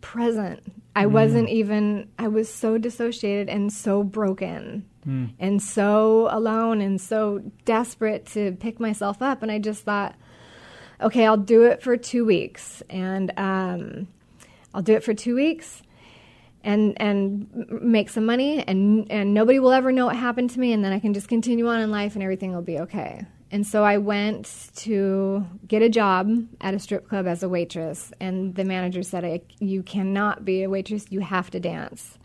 present. 0.00 0.62
I 0.96 1.04
mm. 1.04 1.10
wasn't 1.10 1.48
even. 1.50 2.08
I 2.18 2.28
was 2.28 2.52
so 2.52 2.78
dissociated 2.78 3.48
and 3.48 3.72
so 3.72 4.02
broken, 4.02 4.88
mm. 5.08 5.32
and 5.38 5.62
so 5.62 6.28
alone, 6.30 6.80
and 6.80 7.00
so 7.00 7.40
desperate 7.64 8.26
to 8.26 8.52
pick 8.52 8.78
myself 8.78 9.22
up. 9.22 9.42
And 9.42 9.50
I 9.50 9.58
just 9.58 9.84
thought, 9.84 10.14
okay, 11.00 11.26
I'll 11.26 11.36
do 11.36 11.64
it 11.64 11.82
for 11.82 11.96
two 11.96 12.24
weeks, 12.24 12.82
and 12.90 13.32
um, 13.36 14.08
I'll 14.74 14.82
do 14.82 14.94
it 14.94 15.04
for 15.04 15.14
two 15.14 15.34
weeks, 15.34 15.82
and 16.62 17.00
and 17.00 17.66
make 17.82 18.10
some 18.10 18.26
money, 18.26 18.62
and 18.62 19.10
and 19.10 19.32
nobody 19.32 19.58
will 19.58 19.72
ever 19.72 19.92
know 19.92 20.06
what 20.06 20.16
happened 20.16 20.50
to 20.50 20.60
me, 20.60 20.72
and 20.72 20.84
then 20.84 20.92
I 20.92 20.98
can 20.98 21.14
just 21.14 21.28
continue 21.28 21.68
on 21.68 21.80
in 21.80 21.90
life, 21.90 22.14
and 22.14 22.22
everything 22.22 22.52
will 22.54 22.62
be 22.62 22.78
okay. 22.80 23.24
And 23.50 23.66
so 23.66 23.82
I 23.82 23.96
went 23.96 24.70
to 24.76 25.46
get 25.66 25.80
a 25.80 25.88
job 25.88 26.30
at 26.60 26.74
a 26.74 26.78
strip 26.78 27.08
club 27.08 27.26
as 27.26 27.42
a 27.42 27.48
waitress, 27.48 28.12
and 28.20 28.54
the 28.54 28.64
manager 28.64 29.02
said, 29.02 29.42
"You 29.58 29.82
cannot 29.82 30.44
be 30.44 30.62
a 30.62 30.68
waitress; 30.68 31.06
you 31.10 31.20
have 31.20 31.50
to 31.50 31.60
dance." 31.60 32.18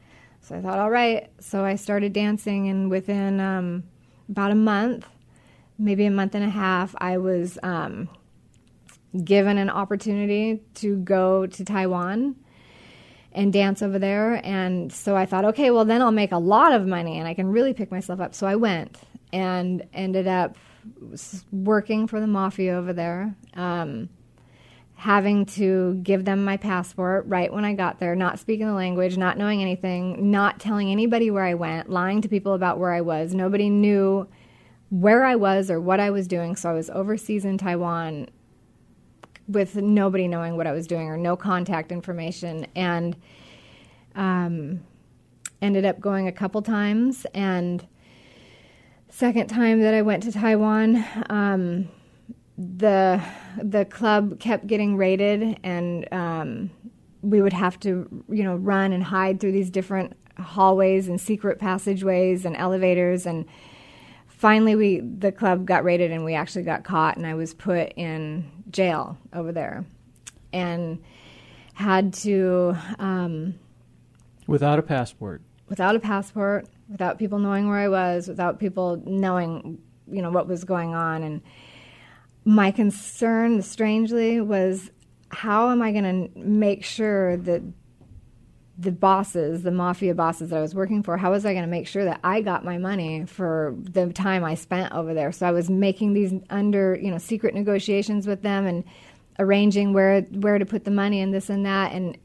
So 0.44 0.56
I 0.56 0.62
thought, 0.62 0.78
all 0.78 0.92
right. 0.92 1.30
So 1.40 1.64
I 1.64 1.76
started 1.76 2.14
dancing, 2.14 2.68
and 2.68 2.90
within 2.92 3.40
um, 3.40 3.84
about 4.30 4.52
a 4.52 4.56
month, 4.56 5.08
maybe 5.80 6.06
a 6.06 6.12
month 6.12 6.36
and 6.36 6.44
a 6.44 6.50
half, 6.50 6.94
I 6.98 7.18
was 7.18 7.58
um, 7.64 8.10
given 9.24 9.58
an 9.58 9.70
opportunity 9.70 10.62
to 10.76 10.98
go 10.98 11.46
to 11.46 11.66
Taiwan 11.66 12.36
and 13.32 13.52
dance 13.52 13.82
over 13.82 13.98
there. 13.98 14.42
And 14.46 14.92
so 14.92 15.16
I 15.16 15.26
thought, 15.26 15.46
okay, 15.46 15.72
well, 15.72 15.86
then 15.86 16.02
I'll 16.02 16.12
make 16.12 16.32
a 16.32 16.38
lot 16.38 16.74
of 16.74 16.86
money 16.86 17.18
and 17.18 17.28
I 17.28 17.34
can 17.34 17.48
really 17.48 17.74
pick 17.74 17.90
myself 17.90 18.20
up. 18.20 18.36
So 18.36 18.46
I 18.46 18.56
went 18.56 18.98
and 19.32 19.84
ended 19.94 20.28
up 20.28 20.56
working 21.52 22.06
for 22.08 22.20
the 22.20 22.28
mafia 22.28 22.76
over 22.76 22.94
there, 22.94 23.36
um, 23.56 24.10
having 25.04 25.46
to 25.46 25.96
give 25.96 26.24
them 26.24 26.46
my 26.46 26.56
passport 26.56 27.26
right 27.28 27.52
when 27.52 27.66
I 27.66 27.74
got 27.74 28.00
there, 28.00 28.16
not 28.16 28.40
speaking 28.40 28.68
the 28.68 28.74
language, 28.74 29.18
not 29.18 29.38
knowing 29.38 29.62
anything, 29.62 30.32
not 30.32 30.62
telling 30.62 30.90
anybody 30.90 31.30
where 31.30 31.44
I 31.44 31.56
went, 31.56 31.90
lying 31.90 32.22
to 32.22 32.30
people 32.30 32.54
about 32.54 32.80
where 32.80 32.94
I 32.94 33.02
was. 33.02 33.34
Nobody 33.34 33.70
knew 33.70 34.30
where 34.92 35.26
I 35.26 35.36
was 35.36 35.70
or 35.70 35.82
what 35.82 36.00
I 36.00 36.10
was 36.10 36.26
doing. 36.26 36.56
So 36.56 36.70
I 36.70 36.74
was 36.74 36.90
overseas 36.90 37.44
in 37.44 37.58
Taiwan 37.58 38.30
with 39.50 39.76
nobody 39.76 40.26
knowing 40.26 40.56
what 40.56 40.68
I 40.68 40.72
was 40.72 40.88
doing 40.88 41.10
or 41.10 41.18
no 41.18 41.36
contact 41.36 41.92
information. 41.92 42.66
And 42.74 43.18
um, 44.16 44.86
ended 45.62 45.84
up 45.84 46.00
going 46.00 46.30
a 46.30 46.32
couple 46.32 46.62
times. 46.62 47.26
And 47.34 47.86
second 49.10 49.48
time 49.48 49.82
that 49.82 49.94
I 49.94 50.02
went 50.02 50.24
to 50.24 50.32
Taiwan, 50.32 51.04
um, 51.30 51.90
the 52.58 53.22
the 53.62 53.86
club 53.86 54.40
kept 54.40 54.68
getting 54.68 54.98
raided, 54.98 55.60
and 55.64 56.12
um, 56.14 56.72
we 57.22 57.42
would 57.42 57.54
have 57.54 57.80
to, 57.82 58.08
you 58.30 58.44
know, 58.44 58.56
run 58.56 58.94
and 58.94 59.04
hide 59.04 59.40
through 59.40 59.54
these 59.54 59.70
different 59.70 60.16
hallways 60.38 61.08
and 61.08 61.20
secret 61.20 61.60
passageways 61.60 62.46
and 62.46 62.56
elevators. 62.58 63.26
And 63.26 63.46
finally 64.28 64.76
we 64.76 65.00
the 65.00 65.32
club 65.32 65.66
got 65.66 65.84
raided 65.84 66.12
and 66.12 66.26
we 66.26 66.34
actually 66.34 66.64
got 66.64 66.84
caught 66.84 67.18
and 67.18 67.26
I 67.26 67.34
was 67.36 67.54
put 67.54 67.94
in 67.96 68.52
jail 68.72 69.18
over 69.32 69.52
there 69.52 69.86
and 70.52 71.02
had 71.74 72.14
to 72.14 72.76
um, 73.00 73.56
without 74.48 74.80
a 74.80 74.84
passport. 74.84 75.42
Without 75.70 75.96
a 75.96 76.00
passport 76.00 76.68
without 76.90 77.18
people 77.18 77.40
knowing 77.40 77.68
where 77.70 77.80
I 77.80 77.88
was 77.88 78.28
without 78.28 78.60
people 78.60 79.02
knowing 79.06 79.80
you 80.12 80.22
know 80.22 80.32
what 80.32 80.48
was 80.48 80.64
going 80.64 80.94
on. 80.94 81.24
And 81.24 81.42
my 82.46 82.72
concern 82.72 83.62
strangely 83.62 84.42
was 84.42 84.92
how 85.30 85.70
am 85.72 85.82
I 85.82 85.92
going 85.92 86.30
to 86.32 86.40
make 86.40 86.84
sure 86.84 87.38
that 87.38 87.62
the 88.78 88.92
bosses, 88.92 89.64
the 89.64 89.72
mafia 89.72 90.16
bosses 90.16 90.50
that 90.50 90.58
I 90.58 90.62
was 90.62 90.74
working 90.74 91.04
for, 91.04 91.18
how 91.18 91.32
was 91.32 91.46
I 91.46 91.54
going 91.54 91.64
to 91.64 91.70
make 91.70 91.88
sure 91.88 92.06
that 92.06 92.20
I 92.24 92.42
got 92.42 92.66
my 92.66 92.78
money 92.78 93.26
for 93.26 93.76
the 93.78 94.12
time 94.12 94.44
I 94.44 94.56
spent 94.56 94.94
over 94.94 95.14
there? 95.14 95.32
So 95.32 95.48
I 95.48 95.52
was 95.52 95.70
making 95.70 96.14
these 96.14 96.34
under, 96.50 96.98
you 97.00 97.12
know, 97.12 97.18
secret 97.18 97.54
negotiations 97.54 98.28
with 98.28 98.42
them 98.42 98.66
and 98.66 98.84
arranging 99.40 99.94
where 99.94 100.22
where 100.22 100.60
to 100.60 100.66
put 100.66 100.86
the 100.86 100.92
money 100.92 101.22
and 101.22 101.34
this 101.34 101.50
and 101.50 101.66
that, 101.66 101.92
and 101.94 102.18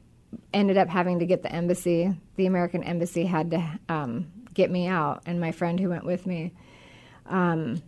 ended 0.52 0.76
up 0.76 0.88
having 0.88 1.18
to 1.18 1.26
get 1.26 1.42
the 1.42 1.52
embassy. 1.52 2.14
The 2.36 2.46
American 2.46 2.82
embassy 2.82 3.24
had 3.24 3.50
to 3.52 3.78
um, 3.88 4.26
get 4.54 4.70
me 4.70 4.86
out, 4.86 5.22
and 5.26 5.40
my 5.40 5.52
friend 5.52 5.78
who 5.78 5.90
went 5.90 6.04
with 6.04 6.26
me. 6.26 6.52
Um, 7.26 7.82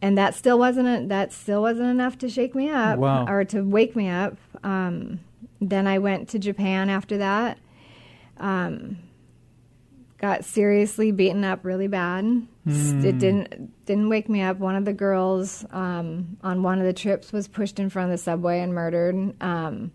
and 0.00 0.16
that 0.18 0.34
still 0.34 0.58
wasn't 0.58 0.88
a, 0.88 1.06
that 1.08 1.32
still 1.32 1.62
wasn't 1.62 1.88
enough 1.88 2.18
to 2.18 2.28
shake 2.28 2.54
me 2.54 2.70
up 2.70 2.98
wow. 2.98 3.26
or 3.26 3.44
to 3.46 3.62
wake 3.62 3.96
me 3.96 4.08
up. 4.08 4.36
Um, 4.62 5.20
then 5.60 5.86
I 5.86 5.98
went 5.98 6.28
to 6.30 6.38
Japan 6.38 6.88
after 6.88 7.18
that 7.18 7.58
um, 8.40 8.98
got 10.18 10.44
seriously 10.44 11.12
beaten 11.12 11.44
up 11.44 11.64
really 11.64 11.88
bad. 11.88 12.24
Mm. 12.66 13.04
It 13.04 13.18
didn't 13.18 13.86
didn't 13.86 14.08
wake 14.08 14.28
me 14.28 14.42
up. 14.42 14.58
One 14.58 14.76
of 14.76 14.84
the 14.84 14.92
girls 14.92 15.64
um, 15.70 16.36
on 16.42 16.62
one 16.62 16.78
of 16.78 16.84
the 16.84 16.92
trips 16.92 17.32
was 17.32 17.48
pushed 17.48 17.78
in 17.78 17.88
front 17.88 18.10
of 18.10 18.18
the 18.18 18.22
subway 18.22 18.60
and 18.60 18.74
murdered. 18.74 19.34
Um, 19.42 19.92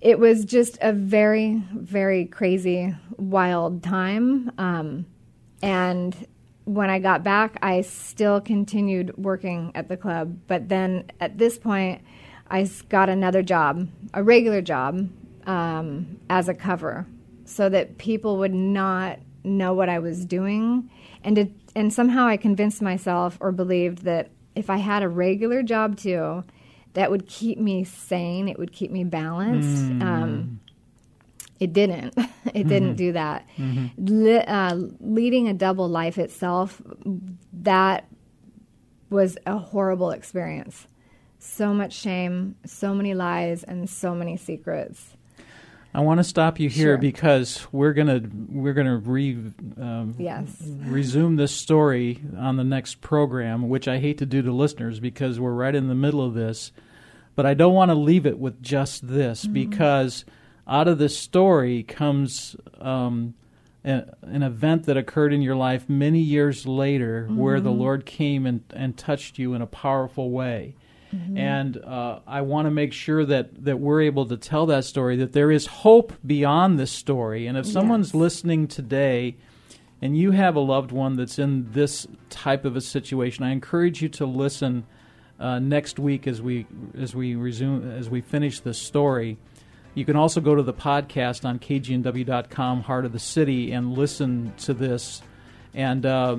it 0.00 0.18
was 0.18 0.44
just 0.44 0.78
a 0.80 0.92
very 0.92 1.62
very 1.74 2.26
crazy 2.26 2.94
wild 3.16 3.82
time. 3.82 4.52
Um, 4.58 5.06
and 5.62 6.14
when 6.66 6.90
I 6.90 6.98
got 6.98 7.22
back, 7.22 7.58
I 7.62 7.80
still 7.82 8.40
continued 8.40 9.16
working 9.16 9.70
at 9.74 9.88
the 9.88 9.96
club. 9.96 10.36
But 10.48 10.68
then 10.68 11.04
at 11.20 11.38
this 11.38 11.58
point, 11.58 12.02
I 12.50 12.68
got 12.88 13.08
another 13.08 13.42
job, 13.42 13.88
a 14.12 14.22
regular 14.22 14.60
job 14.60 15.08
um, 15.46 16.18
as 16.28 16.48
a 16.48 16.54
cover 16.54 17.06
so 17.44 17.68
that 17.68 17.98
people 17.98 18.38
would 18.38 18.52
not 18.52 19.20
know 19.44 19.74
what 19.74 19.88
I 19.88 20.00
was 20.00 20.24
doing. 20.24 20.90
And, 21.22 21.54
and 21.76 21.92
somehow 21.92 22.26
I 22.26 22.36
convinced 22.36 22.82
myself 22.82 23.38
or 23.40 23.52
believed 23.52 23.98
that 23.98 24.30
if 24.56 24.68
I 24.68 24.78
had 24.78 25.04
a 25.04 25.08
regular 25.08 25.62
job 25.62 25.96
too, 25.96 26.42
that 26.94 27.12
would 27.12 27.28
keep 27.28 27.58
me 27.58 27.84
sane, 27.84 28.48
it 28.48 28.58
would 28.58 28.72
keep 28.72 28.90
me 28.90 29.04
balanced. 29.04 29.84
Mm. 29.84 30.02
Um, 30.02 30.60
it 31.58 31.72
didn't. 31.72 32.14
it 32.16 32.22
mm-hmm. 32.22 32.68
didn't 32.68 32.94
do 32.96 33.12
that. 33.12 33.46
Mm-hmm. 33.56 34.24
Le- 34.24 34.38
uh, 34.40 34.80
leading 35.00 35.48
a 35.48 35.54
double 35.54 35.88
life 35.88 36.18
itself, 36.18 36.80
that 37.52 38.08
was 39.10 39.38
a 39.46 39.58
horrible 39.58 40.10
experience. 40.10 40.86
So 41.38 41.72
much 41.72 41.92
shame, 41.92 42.56
so 42.64 42.94
many 42.94 43.14
lies, 43.14 43.62
and 43.62 43.88
so 43.88 44.14
many 44.14 44.36
secrets. 44.36 45.16
I 45.96 46.00
want 46.00 46.18
to 46.18 46.24
stop 46.24 46.60
you 46.60 46.68
here 46.68 46.88
sure. 46.88 46.98
because 46.98 47.66
we're 47.72 47.94
gonna 47.94 48.20
we're 48.50 48.74
gonna 48.74 48.98
re 48.98 49.32
um, 49.80 50.14
yes. 50.18 50.50
resume 50.60 51.36
this 51.36 51.52
story 51.52 52.20
on 52.36 52.56
the 52.56 52.64
next 52.64 53.00
program, 53.00 53.70
which 53.70 53.88
I 53.88 53.98
hate 53.98 54.18
to 54.18 54.26
do 54.26 54.42
to 54.42 54.52
listeners 54.52 55.00
because 55.00 55.40
we're 55.40 55.54
right 55.54 55.74
in 55.74 55.88
the 55.88 55.94
middle 55.94 56.22
of 56.22 56.34
this, 56.34 56.70
but 57.34 57.46
I 57.46 57.54
don't 57.54 57.72
want 57.72 57.90
to 57.90 57.94
leave 57.94 58.26
it 58.26 58.38
with 58.38 58.60
just 58.60 59.08
this 59.08 59.44
mm-hmm. 59.44 59.54
because 59.54 60.26
out 60.68 60.88
of 60.88 60.98
this 60.98 61.18
story 61.18 61.82
comes 61.82 62.56
um, 62.80 63.34
a, 63.84 64.04
an 64.22 64.42
event 64.42 64.84
that 64.84 64.96
occurred 64.96 65.32
in 65.32 65.42
your 65.42 65.56
life 65.56 65.88
many 65.88 66.20
years 66.20 66.66
later, 66.66 67.24
mm-hmm. 67.24 67.36
where 67.36 67.60
the 67.60 67.70
mm-hmm. 67.70 67.80
Lord 67.80 68.06
came 68.06 68.46
and, 68.46 68.62
and 68.74 68.96
touched 68.96 69.38
you 69.38 69.54
in 69.54 69.62
a 69.62 69.66
powerful 69.66 70.30
way. 70.30 70.74
Mm-hmm. 71.14 71.38
And 71.38 71.76
uh, 71.78 72.18
I 72.26 72.40
want 72.40 72.66
to 72.66 72.70
make 72.70 72.92
sure 72.92 73.24
that, 73.24 73.64
that 73.64 73.78
we're 73.78 74.02
able 74.02 74.26
to 74.26 74.36
tell 74.36 74.66
that 74.66 74.84
story, 74.84 75.16
that 75.16 75.32
there 75.32 75.52
is 75.52 75.66
hope 75.66 76.12
beyond 76.26 76.78
this 76.78 76.90
story. 76.90 77.46
And 77.46 77.56
if 77.56 77.66
someone's 77.66 78.08
yes. 78.08 78.14
listening 78.14 78.66
today 78.66 79.36
and 80.02 80.18
you 80.18 80.32
have 80.32 80.56
a 80.56 80.60
loved 80.60 80.90
one 80.90 81.14
that's 81.14 81.38
in 81.38 81.70
this 81.72 82.08
type 82.28 82.64
of 82.64 82.76
a 82.76 82.80
situation, 82.80 83.44
I 83.44 83.52
encourage 83.52 84.02
you 84.02 84.08
to 84.10 84.26
listen 84.26 84.84
uh, 85.38 85.58
next 85.58 85.98
week 85.98 86.26
as 86.26 86.40
we 86.42 86.66
as 86.98 87.14
we 87.14 87.34
resume 87.34 87.90
as 87.90 88.08
we 88.08 88.20
finish 88.20 88.60
this 88.60 88.78
story. 88.78 89.38
You 89.96 90.04
can 90.04 90.14
also 90.14 90.42
go 90.42 90.54
to 90.54 90.62
the 90.62 90.74
podcast 90.74 91.46
on 91.46 91.58
kgnw.com, 91.58 92.82
Heart 92.82 93.06
of 93.06 93.12
the 93.12 93.18
City, 93.18 93.72
and 93.72 93.96
listen 93.96 94.52
to 94.58 94.74
this, 94.74 95.22
and 95.72 96.04
uh, 96.04 96.36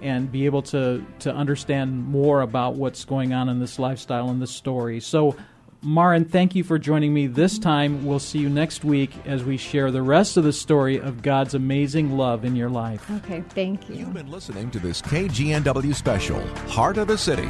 and 0.00 0.32
be 0.32 0.46
able 0.46 0.62
to 0.62 1.04
to 1.18 1.32
understand 1.32 2.06
more 2.06 2.40
about 2.40 2.76
what's 2.76 3.04
going 3.04 3.34
on 3.34 3.50
in 3.50 3.60
this 3.60 3.78
lifestyle 3.78 4.30
and 4.30 4.42
this 4.42 4.50
story. 4.50 4.98
So. 4.98 5.36
Marin, 5.80 6.24
thank 6.24 6.56
you 6.56 6.64
for 6.64 6.76
joining 6.76 7.14
me 7.14 7.28
this 7.28 7.56
time. 7.56 8.04
We'll 8.04 8.18
see 8.18 8.40
you 8.40 8.48
next 8.48 8.82
week 8.82 9.12
as 9.24 9.44
we 9.44 9.56
share 9.56 9.92
the 9.92 10.02
rest 10.02 10.36
of 10.36 10.42
the 10.42 10.52
story 10.52 10.96
of 10.96 11.22
God's 11.22 11.54
amazing 11.54 12.16
love 12.16 12.44
in 12.44 12.56
your 12.56 12.68
life. 12.68 13.08
Okay, 13.08 13.44
thank 13.50 13.88
you. 13.88 13.94
You've 13.94 14.12
been 14.12 14.28
listening 14.28 14.72
to 14.72 14.80
this 14.80 15.00
KGNW 15.00 15.94
special, 15.94 16.44
Heart 16.66 16.96
of 16.96 17.06
the 17.06 17.16
City. 17.16 17.48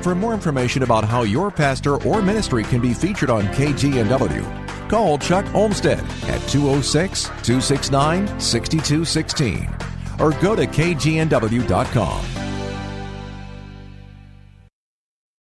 For 0.00 0.14
more 0.14 0.32
information 0.32 0.84
about 0.84 1.04
how 1.04 1.24
your 1.24 1.50
pastor 1.50 2.02
or 2.02 2.22
ministry 2.22 2.64
can 2.64 2.80
be 2.80 2.94
featured 2.94 3.28
on 3.28 3.44
KGNW, 3.48 4.65
call 4.88 5.18
Chuck 5.18 5.44
Olmstead 5.54 6.00
at 6.28 6.40
206 6.48 7.24
269 7.24 8.40
6216 8.40 9.68
or 10.18 10.32
go 10.40 10.56
to 10.56 10.66
kgnw.com. 10.66 12.45